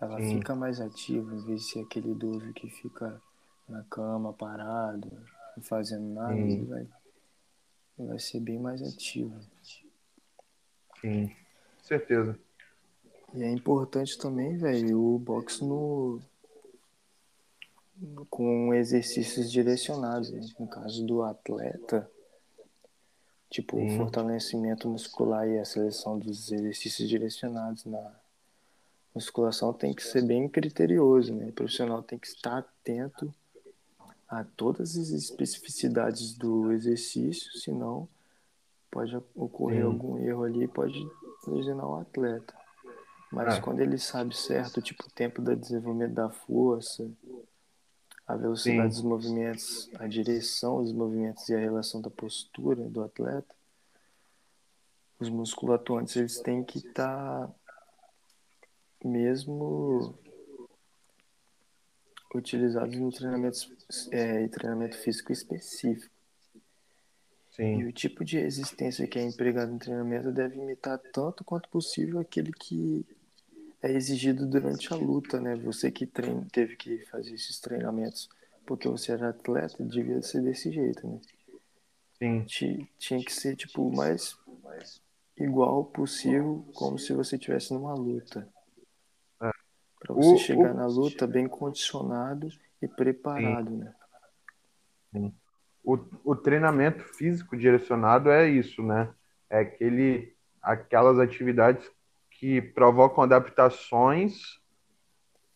Ela 0.00 0.20
sim, 0.20 0.40
fica 0.40 0.54
mais 0.54 0.80
ativa, 0.80 1.34
em 1.34 1.44
vez 1.44 1.62
de 1.62 1.70
ser 1.72 1.80
aquele 1.80 2.10
idoso 2.10 2.52
que 2.52 2.68
fica 2.68 3.20
na 3.68 3.84
cama 3.84 4.32
parado, 4.32 5.10
não 5.56 5.62
fazendo 5.62 6.08
nada, 6.14 6.50
ele 6.50 6.64
vai, 6.64 6.88
ele 7.98 8.08
vai 8.08 8.18
ser 8.18 8.40
bem 8.40 8.58
mais 8.58 8.82
ativo. 8.82 9.38
sim, 11.00 11.34
certeza. 11.82 12.38
E 13.34 13.42
é 13.42 13.50
importante 13.50 14.16
também, 14.18 14.56
velho, 14.56 15.00
o 15.00 15.18
boxe 15.18 15.64
no, 15.64 16.20
com 18.28 18.72
exercícios 18.74 19.50
direcionados, 19.50 20.30
né? 20.30 20.40
No 20.58 20.66
caso 20.66 21.04
do 21.06 21.22
atleta, 21.22 22.10
tipo 23.50 23.76
o 23.76 23.90
fortalecimento 23.96 24.88
muscular 24.88 25.46
e 25.48 25.58
a 25.58 25.64
seleção 25.64 26.18
dos 26.18 26.50
exercícios 26.52 27.08
direcionados 27.08 27.84
na 27.84 28.12
musculação 29.14 29.72
tem 29.72 29.92
que 29.92 30.02
ser 30.02 30.22
bem 30.22 30.48
criterioso, 30.48 31.34
né? 31.34 31.48
O 31.48 31.52
profissional 31.52 32.02
tem 32.02 32.18
que 32.18 32.28
estar 32.28 32.58
atento 32.58 33.34
a 34.28 34.44
todas 34.44 34.96
as 34.96 35.10
especificidades 35.10 36.32
do 36.36 36.70
exercício, 36.70 37.52
senão 37.58 38.08
pode 38.88 39.16
ocorrer 39.34 39.80
sim. 39.80 39.86
algum 39.86 40.18
erro 40.18 40.44
ali 40.44 40.64
e 40.64 40.68
pode 40.68 41.04
lesionar 41.48 41.86
o 41.86 41.96
atleta. 41.96 42.54
Mas 43.32 43.56
É, 43.56 43.60
quando 43.60 43.80
ele 43.80 43.98
sabe 43.98 44.36
certo, 44.36 44.80
tipo 44.80 45.06
o 45.06 45.10
tempo 45.10 45.42
do 45.42 45.56
desenvolvimento 45.56 46.14
da 46.14 46.30
força, 46.30 47.10
a 48.30 48.36
velocidade 48.36 48.94
sim, 48.94 49.02
dos 49.02 49.10
movimentos, 49.10 49.90
a 49.98 50.06
direção 50.06 50.82
dos 50.82 50.92
movimentos 50.92 51.48
e 51.48 51.54
a 51.54 51.58
relação 51.58 52.00
da 52.00 52.10
postura 52.10 52.88
do 52.88 53.02
atleta, 53.02 53.54
os 55.18 55.28
músculos 55.28 55.74
atuantes 55.74 56.16
eles 56.16 56.40
têm 56.40 56.62
que 56.62 56.78
estar 56.78 57.48
tá 57.48 57.54
mesmo 59.04 60.14
utilizados 62.34 62.96
no 62.96 63.10
treinamento, 63.10 63.58
é, 64.12 64.46
treinamento 64.48 64.96
físico 64.98 65.32
específico. 65.32 66.14
E 67.58 67.82
sim, 67.82 67.84
o 67.84 67.92
tipo 67.92 68.24
de 68.24 68.38
resistência 68.38 69.06
que 69.08 69.18
é 69.18 69.22
empregado 69.22 69.72
no 69.72 69.78
treinamento 69.78 70.30
deve 70.30 70.56
imitar 70.56 70.98
tanto 71.12 71.44
quanto 71.44 71.68
possível 71.68 72.20
aquele 72.20 72.52
que 72.52 73.04
é 73.82 73.92
exigido 73.92 74.46
durante 74.46 74.92
a 74.92 74.96
luta, 74.96 75.40
né? 75.40 75.56
Você 75.56 75.90
que 75.90 76.06
treina, 76.06 76.46
teve 76.52 76.76
que 76.76 77.04
fazer 77.06 77.34
esses 77.34 77.60
treinamentos 77.60 78.28
porque 78.66 78.88
você 78.88 79.12
era 79.12 79.30
atleta, 79.30 79.84
devia 79.84 80.22
ser 80.22 80.42
desse 80.42 80.70
jeito, 80.70 81.06
né? 81.06 81.20
sim. 82.18 82.52
Tinha 82.98 83.24
que 83.24 83.32
ser 83.32 83.56
tipo 83.56 83.82
o 83.88 83.92
mais 83.92 84.38
igual 85.36 85.84
possível, 85.86 86.64
como 86.74 86.98
se 86.98 87.12
você 87.12 87.34
estivesse 87.34 87.72
numa 87.74 87.94
luta, 87.94 88.48
É. 89.42 89.50
para 89.98 90.12
O, 90.12 90.20
você 90.22 90.36
chegar 90.36 90.74
o, 90.74 90.74
na 90.74 90.86
luta 90.86 91.26
bem 91.26 91.48
condicionado 91.48 92.48
e 92.82 92.88
sim, 93.36 93.56
preparado, 93.56 93.70
né? 93.70 93.94
sim. 95.12 95.34
O, 95.82 95.98
o 96.24 96.36
treinamento 96.36 97.02
físico 97.14 97.56
direcionado 97.56 98.30
é 98.30 98.48
isso, 98.48 98.82
né? 98.82 99.12
É 99.48 99.60
aquele, 99.60 100.36
aquelas 100.62 101.18
atividades 101.18 101.90
que 102.40 102.62
provocam 102.62 103.22
adaptações 103.22 104.58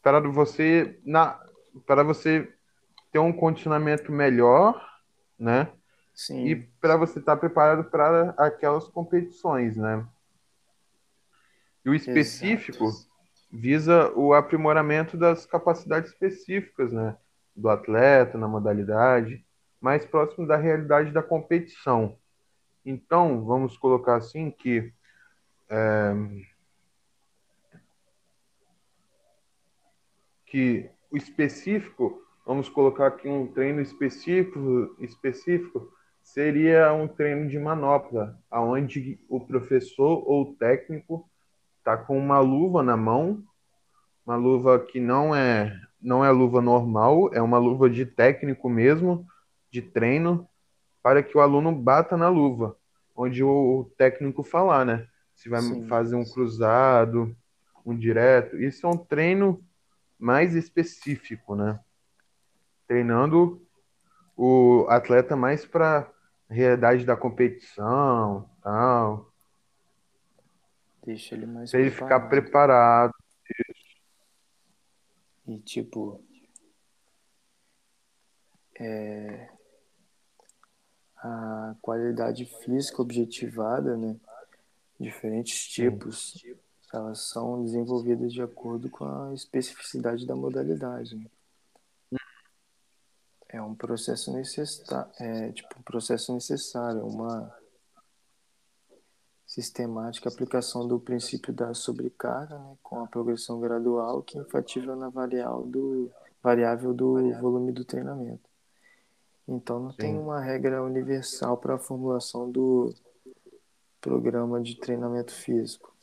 para 0.02 0.20
você 0.20 1.00
na 1.02 1.40
para 1.86 2.04
você 2.04 2.52
ter 3.10 3.18
um 3.18 3.32
condicionamento 3.32 4.12
melhor, 4.12 4.86
né? 5.38 5.72
E 6.12 6.14
Sim, 6.14 6.68
para 6.80 6.96
você 6.96 7.18
estar 7.18 7.38
preparado 7.38 7.84
para 7.84 8.34
aquelas 8.36 8.86
competições, 8.86 9.78
né? 9.78 10.06
E 11.84 11.88
o 11.88 11.94
exato. 11.94 12.10
específico 12.10 12.90
visa 13.50 14.12
o 14.14 14.34
aprimoramento 14.34 15.16
das 15.16 15.46
capacidades 15.46 16.12
específicas, 16.12 16.92
né? 16.92 17.16
Do 17.56 17.70
atleta 17.70 18.36
na 18.36 18.46
modalidade, 18.46 19.42
mais 19.80 20.04
próximo 20.04 20.46
da 20.46 20.56
realidade 20.56 21.10
da 21.12 21.22
competição. 21.22 22.18
Então, 22.84 23.42
vamos 23.42 23.78
colocar 23.78 24.16
assim 24.16 24.50
que 24.50 24.92
que 30.54 30.88
o 31.10 31.16
específico, 31.16 32.22
vamos 32.46 32.68
colocar 32.68 33.08
aqui 33.08 33.26
um 33.26 33.44
treino 33.44 33.80
específico, 33.80 34.94
específico 35.00 35.92
seria 36.22 36.92
um 36.92 37.08
treino 37.08 37.48
de 37.48 37.58
manopla, 37.58 38.38
aonde 38.48 39.18
o 39.28 39.40
professor 39.40 40.22
ou 40.24 40.42
o 40.42 40.54
técnico 40.54 41.28
está 41.78 41.96
com 41.96 42.16
uma 42.16 42.38
luva 42.38 42.84
na 42.84 42.96
mão, 42.96 43.42
uma 44.24 44.36
luva 44.36 44.78
que 44.78 45.00
não 45.00 45.34
é 45.34 45.76
não 46.00 46.24
é 46.24 46.30
luva 46.30 46.62
normal, 46.62 47.34
é 47.34 47.42
uma 47.42 47.58
luva 47.58 47.90
de 47.90 48.06
técnico 48.06 48.68
mesmo, 48.68 49.26
de 49.72 49.82
treino, 49.82 50.48
para 51.02 51.20
que 51.20 51.36
o 51.36 51.40
aluno 51.40 51.72
bata 51.72 52.16
na 52.16 52.28
luva, 52.28 52.76
onde 53.16 53.42
o 53.42 53.90
técnico 53.98 54.44
falar, 54.44 54.86
né? 54.86 55.08
Se 55.34 55.48
vai 55.48 55.62
Sim, 55.62 55.88
fazer 55.88 56.14
um 56.14 56.24
cruzado, 56.24 57.34
um 57.84 57.96
direto. 57.98 58.56
Isso 58.56 58.86
é 58.86 58.90
um 58.90 58.96
treino 58.96 59.60
mais 60.18 60.54
específico, 60.54 61.54
né? 61.54 61.80
treinando 62.86 63.66
o 64.36 64.86
atleta 64.88 65.36
mais 65.36 65.64
para 65.64 66.10
realidade 66.48 67.04
da 67.04 67.16
competição, 67.16 68.48
tal, 68.62 69.32
deixa 71.04 71.34
ele 71.34 71.46
mais 71.46 71.70
para 71.70 71.80
ele 71.80 71.90
ficar 71.90 72.20
preparado. 72.28 73.12
preparado. 73.12 73.14
E 75.46 75.58
tipo, 75.58 76.22
é, 78.78 79.50
a 81.16 81.74
qualidade 81.80 82.46
física 82.64 83.02
objetivada, 83.02 83.96
né? 83.96 84.16
Diferentes 84.98 85.74
Sim, 85.74 85.90
tipos, 85.90 86.42
elas 86.94 87.20
são 87.20 87.64
desenvolvidas 87.64 88.32
de 88.32 88.40
acordo 88.40 88.88
com 88.88 89.04
a 89.04 89.34
especificidade 89.34 90.26
da 90.26 90.36
modalidade. 90.36 91.16
né? 91.16 92.18
É 93.48 93.60
um 93.60 93.74
processo 93.74 94.32
necessário, 94.32 95.10
é 95.18 95.52
tipo 95.52 95.78
um 95.78 95.82
processo 95.82 96.32
necessário, 96.32 97.04
uma 97.06 97.52
sistemática 99.46 100.28
aplicação 100.28 100.86
do 100.86 100.98
princípio 100.98 101.52
da 101.52 101.72
sobrecarga, 101.74 102.58
né, 102.58 102.76
com 102.82 103.00
a 103.00 103.06
progressão 103.06 103.60
gradual 103.60 104.22
que 104.22 104.36
enfatiza 104.36 104.96
na 104.96 105.08
variável 105.08 105.66
do, 105.66 106.10
variável 106.42 106.92
do 106.92 107.32
volume 107.40 107.70
do 107.70 107.84
treinamento. 107.84 108.50
Então 109.46 109.78
não 109.78 109.92
tem 109.92 110.14
sim, 110.14 110.18
uma 110.18 110.40
regra 110.40 110.82
universal 110.82 111.56
para 111.56 111.74
a 111.74 111.78
formulação 111.78 112.50
do 112.50 112.92
programa 114.00 114.60
de 114.60 114.76
treinamento 114.76 115.32
físico. 115.32 115.93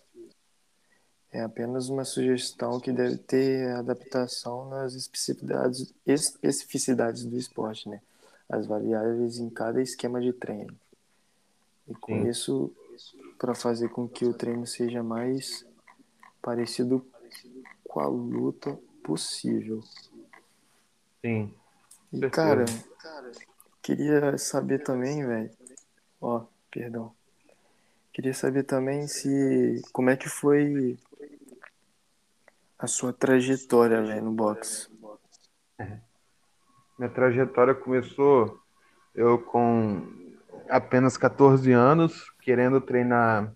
É 1.31 1.41
apenas 1.41 1.87
uma 1.87 2.03
sugestão 2.03 2.79
que 2.79 2.91
deve 2.91 3.17
ter 3.17 3.71
adaptação 3.71 4.67
nas 4.69 4.93
especificidades, 4.93 5.93
especificidades 6.05 7.25
do 7.25 7.37
esporte, 7.37 7.87
né? 7.87 8.01
As 8.49 8.67
variáveis 8.67 9.37
em 9.37 9.49
cada 9.49 9.81
esquema 9.81 10.19
de 10.19 10.33
treino. 10.33 10.77
E 11.87 11.95
com 11.95 12.23
Sim. 12.23 12.29
isso, 12.29 12.75
para 13.39 13.55
fazer 13.55 13.87
com 13.89 14.09
que 14.09 14.25
o 14.25 14.33
treino 14.33 14.67
seja 14.67 15.01
mais 15.01 15.65
parecido 16.41 17.05
com 17.87 18.01
a 18.01 18.07
luta 18.07 18.77
possível. 19.01 19.81
Sim. 21.21 21.53
E, 22.11 22.29
cara, 22.29 22.65
queria 23.81 24.37
saber 24.37 24.83
também, 24.83 25.25
velho. 25.25 25.51
Ó, 26.19 26.45
perdão. 26.69 27.13
Queria 28.11 28.33
saber 28.33 28.63
também 28.63 29.07
se. 29.07 29.81
Como 29.93 30.09
é 30.09 30.17
que 30.17 30.27
foi 30.27 30.97
a 32.81 32.87
sua 32.87 33.13
trajetória, 33.13 34.01
velho, 34.01 34.25
no 34.25 34.31
boxe? 34.31 34.89
Minha 36.97 37.11
trajetória 37.11 37.75
começou 37.75 38.59
eu 39.13 39.37
com 39.37 40.31
apenas 40.67 41.15
14 41.15 41.71
anos, 41.71 42.31
querendo 42.41 42.81
treinar. 42.81 43.53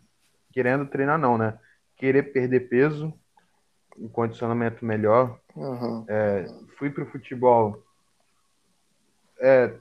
Querendo 0.51 0.85
treinar, 0.85 1.17
não, 1.17 1.39
né? 1.39 1.57
Querer 1.97 2.31
perder 2.31 2.69
peso, 2.69 3.11
um 3.97 4.07
condicionamento 4.07 4.85
melhor. 4.85 5.39
Uhum. 5.55 6.05
É, 6.07 6.45
fui 6.77 6.91
pro 6.91 7.07
futebol. 7.07 7.83
É, 9.39 9.75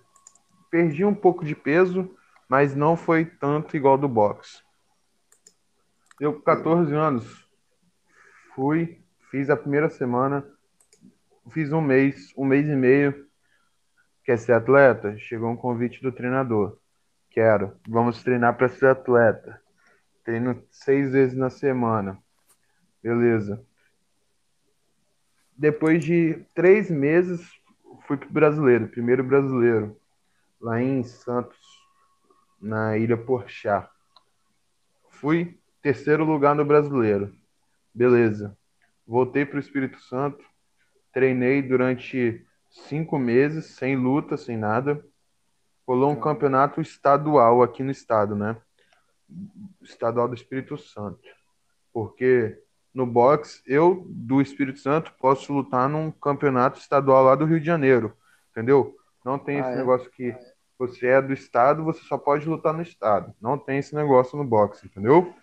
perdi 0.70 1.04
um 1.04 1.14
pouco 1.14 1.44
de 1.44 1.54
peso, 1.54 2.16
mas 2.48 2.74
não 2.74 2.96
foi 2.96 3.26
tanto 3.26 3.76
igual 3.76 3.98
do 3.98 4.08
boxe. 4.08 4.62
Eu, 6.18 6.32
com 6.32 6.40
14 6.40 6.94
anos, 6.94 7.46
fui, 8.54 9.03
fiz 9.34 9.50
a 9.50 9.56
primeira 9.56 9.90
semana, 9.90 10.46
fiz 11.50 11.72
um 11.72 11.80
mês, 11.80 12.32
um 12.36 12.44
mês 12.44 12.68
e 12.68 12.76
meio. 12.76 13.26
Quer 14.22 14.38
ser 14.38 14.52
atleta? 14.52 15.18
Chegou 15.18 15.50
um 15.50 15.56
convite 15.56 16.00
do 16.00 16.12
treinador. 16.12 16.78
Quero. 17.30 17.76
Vamos 17.88 18.22
treinar 18.22 18.56
para 18.56 18.68
ser 18.68 18.86
atleta. 18.86 19.60
Treino 20.22 20.62
seis 20.70 21.10
vezes 21.10 21.36
na 21.36 21.50
semana. 21.50 22.16
Beleza. 23.02 23.60
Depois 25.56 26.04
de 26.04 26.46
três 26.54 26.88
meses, 26.88 27.44
fui 28.06 28.16
pro 28.16 28.30
brasileiro, 28.30 28.86
primeiro 28.86 29.24
brasileiro, 29.24 30.00
lá 30.60 30.80
em 30.80 31.02
Santos, 31.02 31.58
na 32.62 32.96
Ilha 32.96 33.16
Porchá. 33.16 33.90
Fui 35.10 35.58
terceiro 35.82 36.24
lugar 36.24 36.54
no 36.54 36.64
brasileiro. 36.64 37.34
Beleza. 37.92 38.56
Voltei 39.06 39.44
pro 39.44 39.58
Espírito 39.58 40.00
Santo, 40.00 40.44
treinei 41.12 41.62
durante 41.62 42.44
cinco 42.70 43.18
meses, 43.18 43.66
sem 43.76 43.96
luta, 43.96 44.36
sem 44.36 44.56
nada. 44.56 45.04
Rolou 45.86 46.10
um 46.10 46.20
campeonato 46.20 46.80
estadual 46.80 47.62
aqui 47.62 47.82
no 47.82 47.90
estado, 47.90 48.34
né? 48.34 48.56
Estadual 49.82 50.28
do 50.28 50.34
Espírito 50.34 50.76
Santo. 50.78 51.20
Porque 51.92 52.58
no 52.94 53.04
boxe, 53.06 53.62
eu 53.66 54.06
do 54.08 54.40
Espírito 54.40 54.78
Santo 54.78 55.12
posso 55.18 55.52
lutar 55.52 55.88
num 55.88 56.10
campeonato 56.10 56.78
estadual 56.78 57.24
lá 57.24 57.34
do 57.34 57.44
Rio 57.44 57.60
de 57.60 57.66
Janeiro, 57.66 58.16
entendeu? 58.50 58.96
Não 59.24 59.38
tem 59.38 59.56
ah, 59.56 59.60
esse 59.60 59.72
é? 59.72 59.76
negócio 59.76 60.10
que 60.10 60.34
você 60.78 61.08
é 61.08 61.22
do 61.22 61.32
estado, 61.32 61.84
você 61.84 62.00
só 62.02 62.16
pode 62.16 62.48
lutar 62.48 62.72
no 62.72 62.82
estado. 62.82 63.34
Não 63.40 63.58
tem 63.58 63.78
esse 63.78 63.94
negócio 63.94 64.38
no 64.38 64.44
boxe, 64.44 64.86
entendeu? 64.86 65.34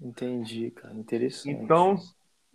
Entendi, 0.00 0.70
cara, 0.70 0.94
interessante. 0.94 1.50
Então, 1.50 1.96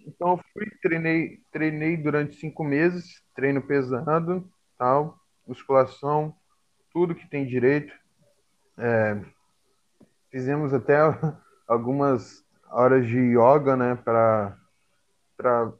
então 0.06 0.40
fui 0.54 0.66
treinei, 0.82 1.40
treinei 1.52 1.98
durante 1.98 2.36
cinco 2.36 2.64
meses, 2.64 3.24
treino 3.36 3.62
pesado, 3.62 4.50
tal, 4.78 5.18
musculação, 5.46 6.36
tudo 6.92 7.16
que 7.16 7.30
tem 7.30 7.46
direito. 7.46 7.94
É, 8.78 9.22
fizemos 10.32 10.74
até 10.74 10.98
algumas 11.68 12.44
horas 12.70 13.06
de 13.08 13.18
yoga, 13.18 13.76
né, 13.76 13.96
para 13.96 14.58
para 15.36 15.72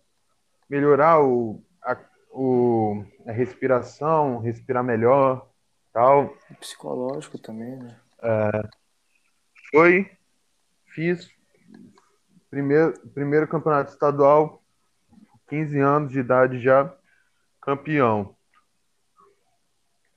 melhorar 0.70 1.22
o 1.22 1.62
a, 1.84 1.98
o, 2.32 3.04
a 3.28 3.32
respiração, 3.32 4.40
respirar 4.40 4.84
melhor, 4.84 5.50
tal. 5.92 6.34
Psicológico 6.60 7.38
também, 7.38 7.76
né? 7.76 8.00
É, 8.22 8.70
foi, 9.72 10.10
fiz 10.88 11.30
primeiro, 12.50 12.94
primeiro 13.14 13.48
campeonato 13.48 13.92
estadual, 13.92 14.62
15 15.48 15.80
anos 15.80 16.12
de 16.12 16.20
idade 16.20 16.60
já, 16.60 16.94
campeão. 17.62 18.36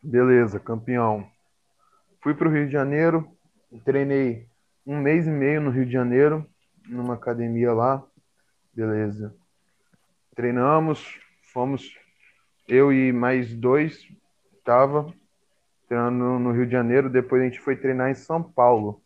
Beleza, 0.02 0.58
campeão. 0.58 1.26
Fui 2.20 2.34
para 2.34 2.48
o 2.48 2.52
Rio 2.52 2.66
de 2.66 2.72
Janeiro, 2.72 3.30
treinei 3.84 4.48
um 4.86 4.98
mês 4.98 5.26
e 5.26 5.30
meio 5.30 5.60
no 5.60 5.70
Rio 5.70 5.86
de 5.86 5.92
Janeiro, 5.92 6.46
numa 6.88 7.14
academia 7.14 7.72
lá. 7.72 8.02
Beleza. 8.74 9.34
Treinamos, 10.34 11.20
fomos 11.52 11.96
eu 12.66 12.92
e 12.92 13.12
mais 13.12 13.54
dois 13.54 14.08
tava 14.64 15.12
treinando 15.88 16.38
no 16.38 16.52
Rio 16.52 16.64
de 16.64 16.72
Janeiro, 16.72 17.10
depois 17.10 17.42
a 17.42 17.44
gente 17.44 17.60
foi 17.60 17.76
treinar 17.76 18.10
em 18.10 18.14
São 18.14 18.42
Paulo 18.42 19.02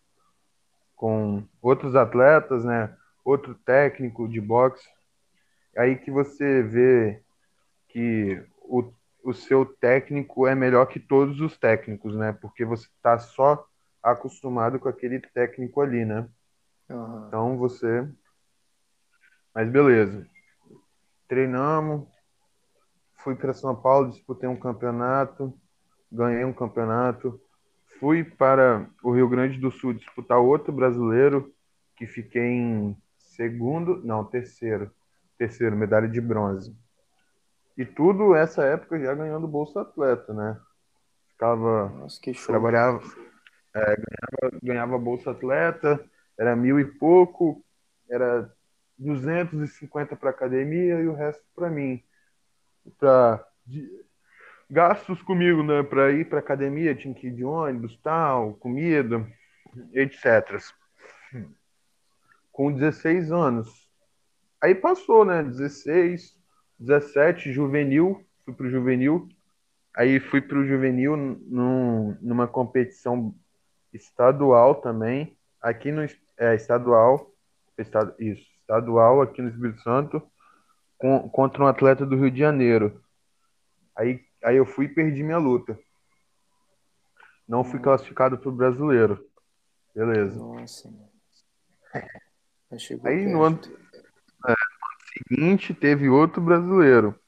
com 0.94 1.42
outros 1.60 1.96
atletas, 1.96 2.64
né? 2.64 2.96
Outro 3.26 3.56
técnico 3.56 4.28
de 4.28 4.40
boxe. 4.40 4.88
Aí 5.76 5.96
que 5.96 6.12
você 6.12 6.62
vê 6.62 7.20
que 7.88 8.40
o, 8.62 8.88
o 9.24 9.34
seu 9.34 9.66
técnico 9.66 10.46
é 10.46 10.54
melhor 10.54 10.86
que 10.86 11.00
todos 11.00 11.40
os 11.40 11.58
técnicos, 11.58 12.14
né? 12.14 12.32
Porque 12.40 12.64
você 12.64 12.86
tá 13.02 13.18
só 13.18 13.66
acostumado 14.00 14.78
com 14.78 14.88
aquele 14.88 15.18
técnico 15.18 15.80
ali, 15.80 16.04
né? 16.04 16.28
Uhum. 16.88 17.26
Então 17.26 17.58
você. 17.58 18.08
Mas 19.52 19.68
beleza. 19.68 20.24
Treinamos. 21.26 22.06
Fui 23.16 23.34
para 23.34 23.52
São 23.52 23.74
Paulo, 23.74 24.10
disputei 24.10 24.48
um 24.48 24.54
campeonato. 24.54 25.52
Ganhei 26.12 26.44
um 26.44 26.52
campeonato. 26.52 27.40
Fui 27.98 28.22
para 28.22 28.88
o 29.02 29.10
Rio 29.10 29.28
Grande 29.28 29.58
do 29.58 29.72
Sul 29.72 29.94
disputar 29.94 30.38
outro 30.38 30.72
brasileiro, 30.72 31.52
que 31.96 32.06
fiquei 32.06 32.44
em 32.44 32.96
segundo, 33.36 34.02
não, 34.04 34.24
terceiro. 34.24 34.90
Terceiro, 35.38 35.76
medalha 35.76 36.08
de 36.08 36.20
bronze. 36.20 36.74
E 37.76 37.84
tudo 37.84 38.34
essa 38.34 38.64
época 38.64 38.98
já 38.98 39.14
ganhando 39.14 39.46
Bolsa 39.46 39.82
Atleta, 39.82 40.32
né? 40.32 40.58
Ficava. 41.30 41.90
Nossa, 41.90 42.20
que 42.20 42.32
show. 42.32 42.46
Trabalhava, 42.46 43.02
é, 43.74 43.80
ganhava, 43.80 44.58
ganhava 44.62 44.98
Bolsa 44.98 45.32
Atleta, 45.32 46.02
era 46.38 46.56
mil 46.56 46.80
e 46.80 46.84
pouco, 46.84 47.62
era 48.08 48.50
250 48.98 50.16
para 50.16 50.30
academia 50.30 51.00
e 51.00 51.06
o 51.06 51.14
resto 51.14 51.44
para 51.54 51.68
mim. 51.68 52.02
Para 52.98 53.46
gastos 54.70 55.20
comigo, 55.22 55.62
né? 55.62 55.82
Para 55.82 56.10
ir 56.12 56.28
para 56.28 56.38
academia 56.38 56.94
tinha 56.94 57.12
que 57.12 57.26
ir 57.26 57.32
de 57.32 57.44
ônibus, 57.44 57.98
tal, 58.02 58.54
comida, 58.54 59.26
etc. 59.92 60.58
Com 62.56 62.72
16 62.72 63.30
anos. 63.30 63.68
Aí 64.62 64.74
passou, 64.74 65.26
né? 65.26 65.42
16, 65.42 66.34
17, 66.78 67.52
juvenil, 67.52 68.24
fui 68.46 68.54
pro 68.54 68.70
juvenil. 68.70 69.28
Aí 69.94 70.18
fui 70.18 70.40
pro 70.40 70.66
juvenil 70.66 71.18
num, 71.18 72.16
numa 72.18 72.48
competição 72.48 73.34
estadual 73.92 74.76
também, 74.76 75.36
aqui 75.60 75.92
no 75.92 76.06
é, 76.38 76.54
estadual, 76.54 77.30
estado, 77.76 78.14
isso, 78.18 78.46
estadual 78.62 79.20
aqui 79.20 79.42
no 79.42 79.50
Espírito 79.50 79.82
Santo, 79.82 80.22
com, 80.96 81.28
contra 81.28 81.62
um 81.62 81.66
atleta 81.66 82.06
do 82.06 82.16
Rio 82.16 82.30
de 82.30 82.38
Janeiro. 82.38 83.04
Aí, 83.94 84.24
aí 84.42 84.56
eu 84.56 84.64
fui 84.64 84.86
e 84.86 84.94
perdi 84.94 85.22
minha 85.22 85.36
luta. 85.36 85.78
Não 87.46 87.62
fui 87.62 87.80
classificado 87.80 88.38
para 88.38 88.48
o 88.48 88.52
brasileiro. 88.52 89.22
Beleza. 89.94 90.38
Nossa. 90.38 90.90
Aí 93.04 93.26
no 93.26 93.42
ano, 93.42 93.60
é, 94.46 94.48
no 94.48 94.50
ano 94.50 94.56
seguinte 95.12 95.74
teve 95.74 96.08
outro 96.08 96.40
brasileiro. 96.40 97.18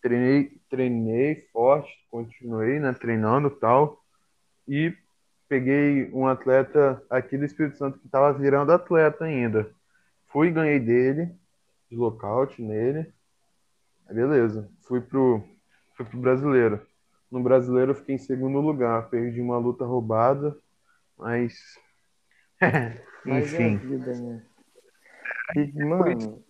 Treinei, 0.00 0.60
treinei 0.70 1.48
forte, 1.52 1.90
continuei 2.10 2.78
né, 2.78 2.92
treinando 2.92 3.50
tal. 3.50 4.02
E 4.66 4.94
peguei 5.48 6.10
um 6.12 6.26
atleta 6.26 7.02
aqui 7.08 7.36
do 7.36 7.44
Espírito 7.44 7.78
Santo 7.78 7.98
que 7.98 8.06
estava 8.06 8.32
virando 8.32 8.72
atleta 8.72 9.24
ainda. 9.24 9.70
Fui 10.26 10.48
e 10.48 10.52
ganhei 10.52 10.78
dele, 10.78 11.34
de 11.90 11.96
lockout 11.96 12.60
nele. 12.60 13.12
Beleza. 14.10 14.70
Fui 14.82 15.00
pro, 15.00 15.42
fui 15.94 16.04
pro 16.04 16.18
brasileiro. 16.18 16.80
No 17.30 17.42
brasileiro 17.42 17.92
eu 17.92 17.94
fiquei 17.94 18.14
em 18.14 18.18
segundo 18.18 18.60
lugar. 18.60 19.08
Perdi 19.08 19.40
uma 19.40 19.58
luta 19.58 19.84
roubada, 19.84 20.56
mas. 21.16 21.78
mas 23.24 23.54
é 23.54 23.62
Enfim. 23.62 23.74
É 23.74 23.76
vida, 23.78 24.14
né? 24.14 24.42
E, 25.56 25.84
mano, 25.84 26.44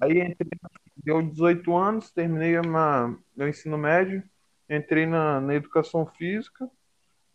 Aí 0.00 0.20
entrei, 0.20 0.50
deu 0.96 1.22
18 1.22 1.74
anos, 1.76 2.10
terminei 2.10 2.58
uma, 2.58 3.16
meu 3.36 3.48
ensino 3.48 3.78
médio, 3.78 4.22
entrei 4.68 5.06
na, 5.06 5.40
na 5.40 5.54
educação 5.54 6.04
física 6.06 6.68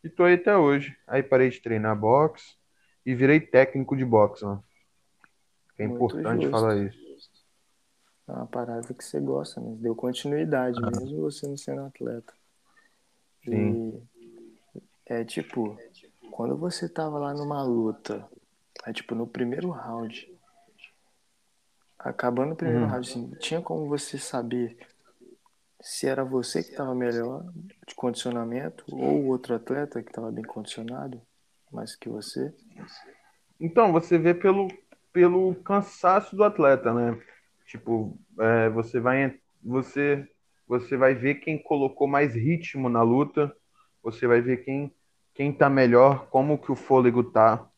e 0.04 0.10
tô 0.10 0.24
aí 0.24 0.36
até 0.36 0.56
hoje. 0.56 0.96
Aí 1.08 1.24
parei 1.24 1.50
de 1.50 1.60
treinar 1.62 1.98
boxe 1.98 2.56
e 3.06 3.16
virei 3.16 3.40
técnico 3.40 3.96
de 3.96 4.06
boxe, 4.06 4.44
mano. 4.46 4.64
É 5.78 5.88
Muito 5.88 5.96
importante 5.96 6.42
justo. 6.44 6.52
falar 6.52 6.76
isso. 6.78 7.00
é 8.28 8.32
uma 8.32 8.46
parada 8.48 8.94
que 8.94 9.04
você 9.04 9.20
gosta, 9.20 9.60
né? 9.62 9.76
Deu 9.80 9.96
continuidade, 9.96 10.78
Ah. 10.84 10.92
mesmo 11.00 11.22
você 11.22 11.48
não 11.48 11.58
sendo 11.58 11.82
atleta. 11.82 12.34
Sim. 13.44 14.06
E 14.76 14.82
é 15.06 15.24
tipo, 15.24 15.78
quando 16.32 16.56
você 16.58 16.88
tava 16.88 17.18
lá 17.18 17.34
numa 17.34 17.64
luta, 17.64 18.28
é 18.86 18.94
tipo 18.94 19.16
no 19.16 19.26
primeiro 19.26 19.70
round, 19.72 20.30
acabando 22.00 22.54
o 22.54 22.56
primeiro 22.56 22.86
round, 22.86 23.10
assim, 23.10 23.30
tinha 23.40 23.62
como 23.62 23.88
você 23.88 24.18
saber 24.18 24.78
se 25.82 26.08
era 26.08 26.24
você 26.24 26.64
que 26.64 26.76
tava 26.76 26.96
melhor 26.96 27.44
de 27.88 27.94
condicionamento 27.96 28.84
ou 28.90 29.26
outro 29.26 29.56
atleta 29.56 30.02
que 30.02 30.12
tava 30.12 30.32
bem 30.32 30.44
condicionado, 30.44 31.22
mais 31.72 31.96
que 31.96 32.10
você? 32.10 32.54
Então, 33.60 33.92
você 33.92 34.18
vê 34.18 34.34
pelo, 34.34 34.68
pelo 35.12 35.56
cansaço 35.56 36.36
do 36.36 36.44
atleta, 36.44 36.94
né? 36.94 37.22
Tipo, 37.66 38.18
é, 38.40 38.70
você 38.70 39.00
vai, 39.00 39.38
você, 39.64 40.28
você 40.68 40.98
vai 40.98 41.14
ver 41.14 41.36
quem 41.36 41.62
colocou 41.62 42.08
mais 42.08 42.34
ritmo 42.34 42.90
na 42.90 43.02
luta, 43.02 43.54
você 44.02 44.26
vai 44.26 44.42
ver 44.42 44.64
quem, 44.64 44.94
quem 45.34 45.54
tá 45.54 45.70
melhor, 45.70 46.28
como 46.30 46.58
que 46.58 46.72
o 46.72 46.76
fôlego 46.76 47.24
tá, 47.24 47.70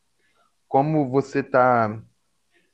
como 0.68 1.10
você 1.10 1.44
tá 1.44 2.02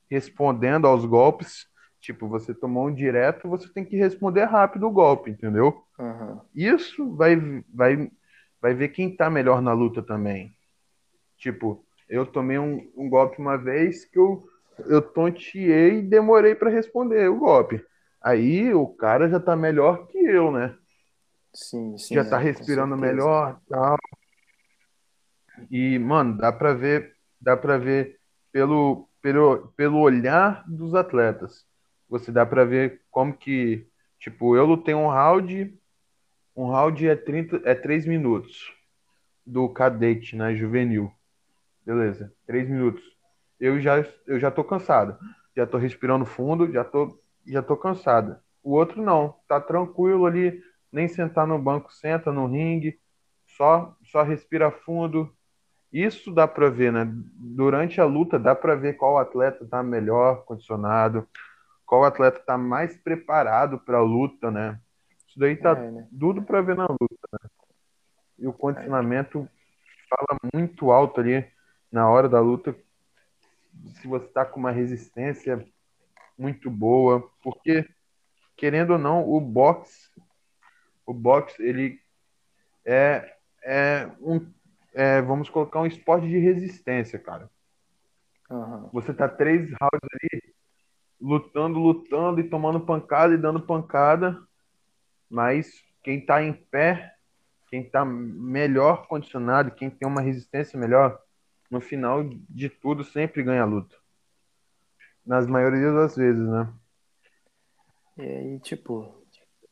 respondendo 0.09 0.87
aos 0.87 1.05
golpes. 1.05 1.67
Tipo, 1.99 2.27
você 2.27 2.53
tomou 2.53 2.87
um 2.87 2.93
direto, 2.93 3.47
você 3.49 3.67
tem 3.69 3.83
que 3.83 3.97
responder 3.97 4.45
rápido 4.45 4.87
o 4.87 4.91
golpe, 4.91 5.31
entendeu? 5.31 5.83
Aham. 5.99 6.41
Isso 6.55 7.15
vai, 7.15 7.35
vai, 7.73 8.11
vai 8.61 8.73
ver 8.73 8.89
quem 8.89 9.15
tá 9.15 9.29
melhor 9.29 9.61
na 9.61 9.73
luta 9.73 10.01
também. 10.01 10.51
Tipo, 11.37 11.83
eu 12.09 12.25
tomei 12.25 12.57
um, 12.57 12.89
um 12.95 13.09
golpe 13.09 13.39
uma 13.39 13.57
vez 13.57 14.05
que 14.05 14.17
eu, 14.17 14.47
eu 14.87 15.01
tonteei 15.01 15.99
e 15.99 16.01
demorei 16.01 16.55
pra 16.55 16.69
responder 16.69 17.29
o 17.29 17.39
golpe. 17.39 17.83
Aí 18.21 18.73
o 18.73 18.87
cara 18.87 19.29
já 19.29 19.39
tá 19.39 19.55
melhor 19.55 20.07
que 20.07 20.17
eu, 20.17 20.51
né? 20.51 20.75
Sim, 21.53 21.97
sim. 21.97 22.15
Já 22.15 22.21
é, 22.21 22.23
tá 22.23 22.37
com 22.37 22.43
respirando 22.43 22.95
melhor, 22.97 23.59
tal. 23.69 23.97
E, 25.71 25.97
mano, 25.99 26.37
dá 26.37 26.51
pra 26.51 26.73
ver, 26.73 27.15
dá 27.41 27.57
pra 27.57 27.77
ver 27.77 28.19
pelo, 28.51 29.06
pelo, 29.27 29.67
pelo 29.75 29.99
olhar 29.99 30.63
dos 30.65 30.95
atletas. 30.95 31.65
Você 32.07 32.31
dá 32.31 32.45
pra 32.45 32.63
ver 32.63 33.01
como 33.11 33.35
que, 33.35 33.85
tipo, 34.17 34.55
eu 34.55 34.65
lutei 34.65 34.95
um 34.95 35.09
round, 35.09 35.77
um 36.55 36.69
round 36.69 37.05
é 37.05 37.13
30, 37.13 37.61
é 37.65 37.75
3 37.75 38.05
minutos 38.05 38.73
do 39.45 39.67
cadete, 39.67 40.33
né, 40.33 40.55
juvenil. 40.55 41.11
Beleza, 41.85 42.33
3 42.45 42.69
minutos. 42.69 43.03
Eu 43.59 43.81
já, 43.81 43.97
eu 44.25 44.39
já 44.39 44.49
tô 44.49 44.63
cansado. 44.63 45.17
Já 45.53 45.67
tô 45.67 45.77
respirando 45.77 46.25
fundo, 46.25 46.71
já 46.71 46.85
tô, 46.85 47.19
já 47.45 47.61
tô 47.61 47.75
cansado. 47.75 48.39
O 48.63 48.75
outro 48.75 49.01
não, 49.01 49.35
tá 49.45 49.59
tranquilo 49.59 50.25
ali, 50.25 50.57
nem 50.89 51.09
sentar 51.09 51.45
no 51.45 51.59
banco, 51.59 51.93
senta 51.93 52.31
no 52.31 52.47
ringue, 52.47 52.97
só, 53.45 53.93
só 54.05 54.23
respira 54.23 54.71
fundo. 54.71 55.29
Isso 55.97 56.31
dá 56.31 56.47
pra 56.47 56.69
ver, 56.69 56.93
né? 56.93 57.07
Durante 57.09 57.99
a 57.99 58.05
luta 58.05 58.37
dá 58.37 58.53
pra 58.53 58.75
ver 58.75 58.97
qual 58.97 59.17
atleta 59.17 59.65
tá 59.65 59.81
melhor 59.81 60.45
condicionado, 60.45 61.27
qual 61.87 62.03
atleta 62.03 62.39
tá 62.39 62.55
mais 62.55 62.95
preparado 62.95 63.79
pra 63.79 63.99
luta, 63.99 64.51
né? 64.51 64.79
Isso 65.27 65.39
daí 65.39 65.55
tá 65.55 65.71
É, 65.71 65.89
né? 65.89 66.07
tudo 66.19 66.43
pra 66.43 66.61
ver 66.61 66.75
na 66.75 66.85
luta, 66.85 67.27
né? 67.33 67.49
E 68.37 68.45
o 68.45 68.53
condicionamento 68.53 69.49
fala 70.07 70.39
muito 70.53 70.91
alto 70.91 71.19
ali 71.19 71.43
na 71.91 72.07
hora 72.07 72.29
da 72.29 72.39
luta. 72.39 72.75
Se 73.95 74.07
você 74.07 74.27
tá 74.27 74.45
com 74.45 74.59
uma 74.59 74.71
resistência 74.71 75.67
muito 76.37 76.69
boa, 76.69 77.27
porque 77.41 77.89
querendo 78.55 78.91
ou 78.91 78.99
não, 78.99 79.27
o 79.27 79.41
boxe, 79.41 80.11
o 81.07 81.13
boxe 81.13 81.59
ele 81.59 81.99
é, 82.85 83.35
é 83.63 84.11
um, 84.21 84.45
é, 84.97 85.21
vamos 85.21 85.47
colocar 85.47 85.79
um 85.79 85.85
esporte 85.85 86.27
de 86.27 86.39
resistência, 86.39 87.19
cara. 87.19 87.47
Aham. 88.49 88.89
Você 88.91 89.13
tá 89.13 89.29
três 89.29 89.69
rounds 89.79 90.09
ali 90.11 90.55
lutando, 91.21 91.77
lutando 91.77 92.39
e 92.39 92.49
tomando 92.49 92.79
pancada 92.79 93.35
e 93.35 93.37
dando 93.37 93.61
pancada, 93.61 94.41
mas 95.29 95.83
quem 96.03 96.25
tá 96.25 96.41
em 96.41 96.51
pé, 96.51 97.13
quem 97.69 97.87
tá 97.87 98.03
melhor 98.03 99.07
condicionado, 99.07 99.69
quem 99.69 99.87
tem 99.87 100.07
uma 100.07 100.21
resistência 100.21 100.79
melhor, 100.79 101.21
no 101.69 101.79
final 101.79 102.23
de 102.49 102.67
tudo 102.67 103.03
sempre 103.03 103.43
ganha 103.43 103.61
a 103.61 103.65
luta. 103.65 103.95
Nas 105.23 105.45
maioria 105.45 105.91
das 105.91 106.15
vezes, 106.15 106.41
né? 106.41 106.73
E 108.17 108.23
aí, 108.23 108.59
tipo, 108.61 109.13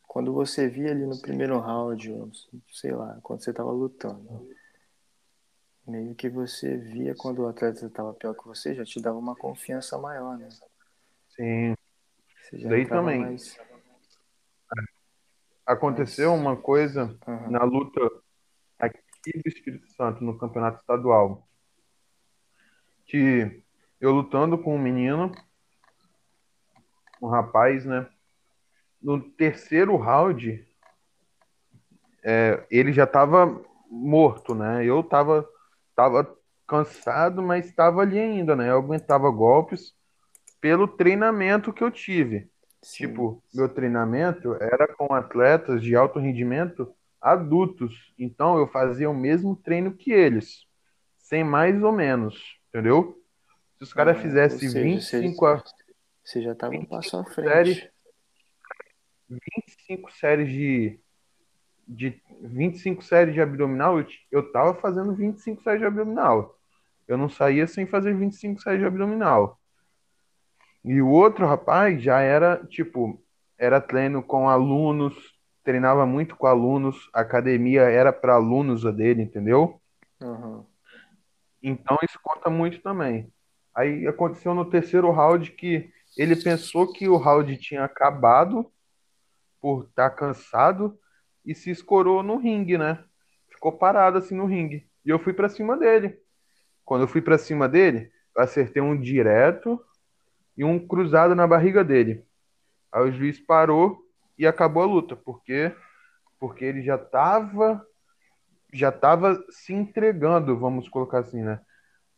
quando 0.04 0.32
você 0.32 0.68
via 0.68 0.92
ali 0.92 1.04
no 1.04 1.20
primeiro 1.20 1.58
round, 1.58 2.12
ou 2.12 2.30
sei 2.72 2.92
lá, 2.92 3.18
quando 3.24 3.44
você 3.44 3.52
tava 3.52 3.72
lutando, 3.72 4.54
meio 5.88 6.16
que 6.16 6.30
você 6.30 6.78
via 6.78 7.14
quando 7.16 7.40
o 7.44 7.48
atleta 7.48 7.90
tava 7.90 8.14
pior 8.14 8.34
que 8.34 8.46
você, 8.46 8.74
já 8.74 8.84
te 8.84 9.02
dava 9.02 9.18
uma 9.18 9.36
confiança 9.36 9.98
maior, 9.98 10.38
né? 10.38 10.50
Sim. 11.30 11.76
Daí 12.68 12.86
também. 12.88 13.22
mais. 13.22 13.58
Aconteceu 15.66 16.32
Mas- 16.32 16.40
uma 16.42 16.56
coisa 16.56 17.18
Aham. 17.28 17.50
na 17.50 17.64
luta 17.64 18.00
aqui 18.78 19.40
do 19.40 19.48
Espírito 19.48 19.88
Santo, 19.94 20.24
no 20.24 20.38
campeonato 20.38 20.80
estadual, 20.80 21.48
que 23.06 23.64
eu 24.00 24.12
lutando 24.12 24.58
com 24.60 24.76
um 24.76 24.82
menino, 24.82 25.32
um 27.22 27.28
rapaz, 27.28 27.84
né? 27.86 28.08
No 29.02 29.20
terceiro 29.22 29.96
round, 29.98 30.68
é, 32.24 32.66
ele 32.70 32.92
já 32.94 33.08
tava 33.08 33.64
morto, 33.90 34.54
né? 34.54 34.86
Eu 34.86 35.04
tava, 35.04 35.48
tava 35.96 36.36
cansado, 36.68 37.42
mas 37.42 37.66
estava 37.68 38.02
ali 38.02 38.20
ainda, 38.20 38.56
né? 38.56 38.70
Eu 38.70 38.78
aguentava 38.78 39.30
golpes 39.30 39.94
pelo 40.60 40.88
treinamento 40.88 41.72
que 41.74 41.84
eu 41.84 41.92
tive. 41.92 42.50
Sim. 42.82 43.08
Tipo, 43.08 43.44
meu 43.54 43.70
treinamento 43.70 44.56
era 44.56 44.88
com 44.96 45.14
atletas 45.14 45.82
de 45.82 45.96
alto 45.96 46.20
rendimento 46.20 46.94
adultos. 47.22 48.14
Então 48.18 48.58
eu 48.58 48.68
fazia 48.68 49.10
o 49.10 49.14
mesmo 49.16 49.56
treino 49.56 49.94
que 49.96 50.12
eles, 50.12 50.66
sem 51.18 51.44
mais 51.44 51.82
ou 51.84 51.92
menos, 51.92 52.60
entendeu? 52.70 53.20
Se 53.78 53.84
os 53.84 53.94
caras 53.94 54.18
Ah, 54.18 54.22
fizessem 54.22 54.68
ou 54.68 54.72
seja, 54.74 54.84
25, 54.84 55.46
a- 55.46 55.64
Você 56.24 56.42
já 56.42 56.56
tava 56.56 56.76
um 56.76 56.86
passo 56.86 57.18
à 57.18 57.26
séries. 57.26 57.80
frente. 57.80 57.92
25 59.30 60.12
séries 60.14 60.50
de, 60.50 61.00
de 61.88 62.20
25 62.42 63.04
séries 63.04 63.34
de 63.34 63.42
abdominal, 63.42 64.04
eu, 64.32 64.52
tava 64.52 64.74
fazendo 64.76 65.14
25 65.14 65.62
séries 65.64 65.82
de 65.82 65.86
abdominal. 65.86 66.58
Eu 67.08 67.18
não 67.18 67.30
saía 67.30 67.68
sem 67.68 67.86
fazer 67.86 68.16
25 68.16 68.62
séries 68.62 68.80
de 68.80 68.86
abdominal. 68.86 69.60
E 70.84 71.02
o 71.02 71.10
outro 71.10 71.46
rapaz 71.46 72.02
já 72.02 72.20
era, 72.20 72.64
tipo, 72.68 73.22
era 73.58 73.80
treino 73.80 74.22
com 74.22 74.50
alunos, 74.50 75.16
treinava 75.64 76.06
muito 76.06 76.36
com 76.36 76.48
alunos, 76.48 77.10
a 77.14 77.22
academia 77.22 77.82
era 77.82 78.14
para 78.14 78.36
alunos 78.36 78.86
a 78.86 78.92
dele, 78.92 79.24
entendeu? 79.24 79.80
Aham. 80.22 80.66
Então 81.62 81.98
isso 82.04 82.20
conta 82.22 82.50
muito 82.50 82.82
também. 82.82 83.32
Aí 83.74 84.08
aconteceu 84.08 84.54
no 84.54 84.66
terceiro 84.66 85.10
round 85.12 85.52
que 85.52 85.90
ele 86.18 86.36
pensou 86.36 86.92
que 86.92 87.10
o 87.10 87.18
round 87.18 87.58
tinha 87.58 87.84
acabado 87.84 88.72
por 89.60 89.86
estar 89.86 90.12
cansado 90.12 90.98
e 91.46 91.54
se 91.54 91.70
escorou 91.70 92.24
no 92.24 92.38
ringue, 92.38 92.78
né? 92.78 93.04
Ficou 93.50 93.72
parado 93.72 94.18
assim 94.18 94.36
no 94.36 94.46
ringue. 94.46 94.88
E 95.06 95.10
eu 95.10 95.20
fui 95.20 95.34
pra 95.34 95.50
cima 95.50 95.78
dele. 95.78 96.20
Quando 96.84 97.02
eu 97.02 97.08
fui 97.08 97.22
pra 97.22 97.38
cima 97.38 97.68
dele, 97.68 98.12
eu 98.36 98.44
acertei 98.44 98.82
um 98.82 99.00
direto 99.00 99.80
e 100.58 100.64
um 100.64 100.80
cruzado 100.86 101.36
na 101.36 101.48
barriga 101.48 101.84
dele. 101.84 102.24
Aí 102.92 103.04
o 103.04 103.12
juiz 103.12 103.40
parou 103.40 104.04
e 104.38 104.46
acabou 104.46 104.84
a 104.84 104.86
luta, 104.86 105.16
porque 105.16 105.74
porque 106.40 106.66
ele 106.66 106.82
já 106.82 106.98
tava 106.98 107.86
já 108.74 108.92
tava 108.92 109.42
se 109.50 109.74
entregando, 109.74 110.58
vamos 110.60 110.90
colocar 110.90 111.20
assim, 111.20 111.42
né? 111.42 111.62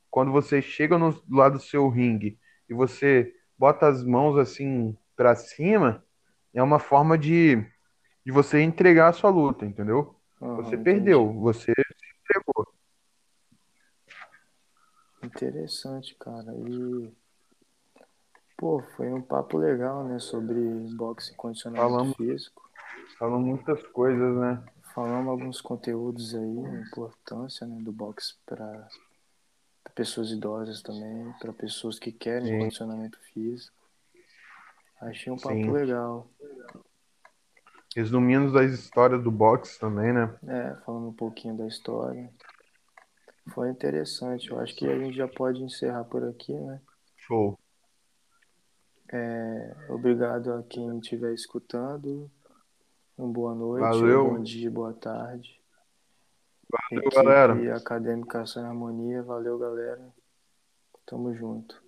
Quando 0.10 0.32
você 0.32 0.62
chega 0.62 0.98
no 0.98 1.12
do 1.12 1.36
lado 1.36 1.54
do 1.54 1.64
seu 1.64 1.88
ringue 1.90 2.40
e 2.70 2.74
você 2.74 3.32
bota 3.58 3.88
as 3.88 4.04
mãos 4.04 4.38
assim 4.38 4.98
pra 5.16 5.36
cima, 5.36 6.04
é 6.54 6.62
uma 6.62 6.80
forma 6.80 7.18
de, 7.18 7.64
de 8.28 8.34
você 8.34 8.62
entregar 8.62 9.08
a 9.08 9.14
sua 9.14 9.30
luta, 9.30 9.66
entendeu? 9.66 10.14
Aham, 10.42 10.58
Você 10.58 10.76
entendi. 10.76 10.84
perdeu, 10.84 11.32
você 11.32 11.72
se 11.72 12.06
entregou. 12.20 12.68
Interessante, 15.24 16.14
cara. 16.16 16.54
E 16.54 17.10
Pô, 18.58 18.82
foi 18.98 19.14
um 19.14 19.22
papo 19.22 19.58
legal, 19.58 20.04
né? 20.04 20.20
Sobre 20.20 20.60
boxe 20.98 21.32
e 21.32 21.36
condicionamento 21.38 21.90
Falamos. 21.90 22.18
físico. 22.18 22.70
Falam 23.18 23.40
muitas 23.40 23.82
coisas, 23.94 24.36
né? 24.36 24.62
Falamos 24.94 25.30
alguns 25.30 25.62
conteúdos 25.62 26.36
aí, 26.36 26.66
a 26.66 26.82
importância 26.82 27.66
né, 27.66 27.80
do 27.80 27.94
boxe 27.94 28.36
para 28.46 28.90
pessoas 29.96 30.32
idosas 30.32 30.82
também, 30.82 31.32
para 31.40 31.54
pessoas 31.54 31.98
que 31.98 32.12
querem 32.12 32.50
Sim. 32.50 32.60
condicionamento 32.60 33.18
físico. 33.32 33.78
Achei 35.00 35.32
um 35.32 35.38
papo 35.38 35.54
Sim. 35.56 35.72
legal. 35.72 36.28
Resumindo 37.98 38.54
das 38.54 38.72
histórias 38.72 39.24
do 39.24 39.32
boxe 39.32 39.80
também, 39.80 40.14
né? 40.14 40.32
É, 40.48 40.76
falando 40.86 41.08
um 41.08 41.14
pouquinho 41.14 41.58
da 41.58 41.66
história. 41.66 42.32
Foi 43.50 43.72
interessante. 43.72 44.52
Eu 44.52 44.60
acho 44.60 44.76
que 44.76 44.86
a 44.86 45.00
gente 45.00 45.18
já 45.18 45.28
pode 45.28 45.64
encerrar 45.64 46.04
por 46.04 46.24
aqui, 46.24 46.54
né? 46.54 46.80
Show. 47.16 47.58
É, 49.12 49.76
obrigado 49.90 50.54
a 50.54 50.62
quem 50.62 51.00
estiver 51.00 51.34
escutando. 51.34 52.30
Uma 53.18 53.30
boa 53.30 53.56
noite, 53.56 53.82
Valeu. 53.82 54.26
bom 54.26 54.44
dia, 54.44 54.70
boa 54.70 54.94
tarde. 54.94 55.60
Valeu, 56.70 57.04
Equipe 57.04 57.16
galera. 57.16 57.76
Acadêmica 57.78 58.46
Sem 58.46 58.62
Harmonia, 58.62 59.24
valeu 59.24 59.58
galera. 59.58 60.08
Tamo 61.04 61.34
junto. 61.34 61.84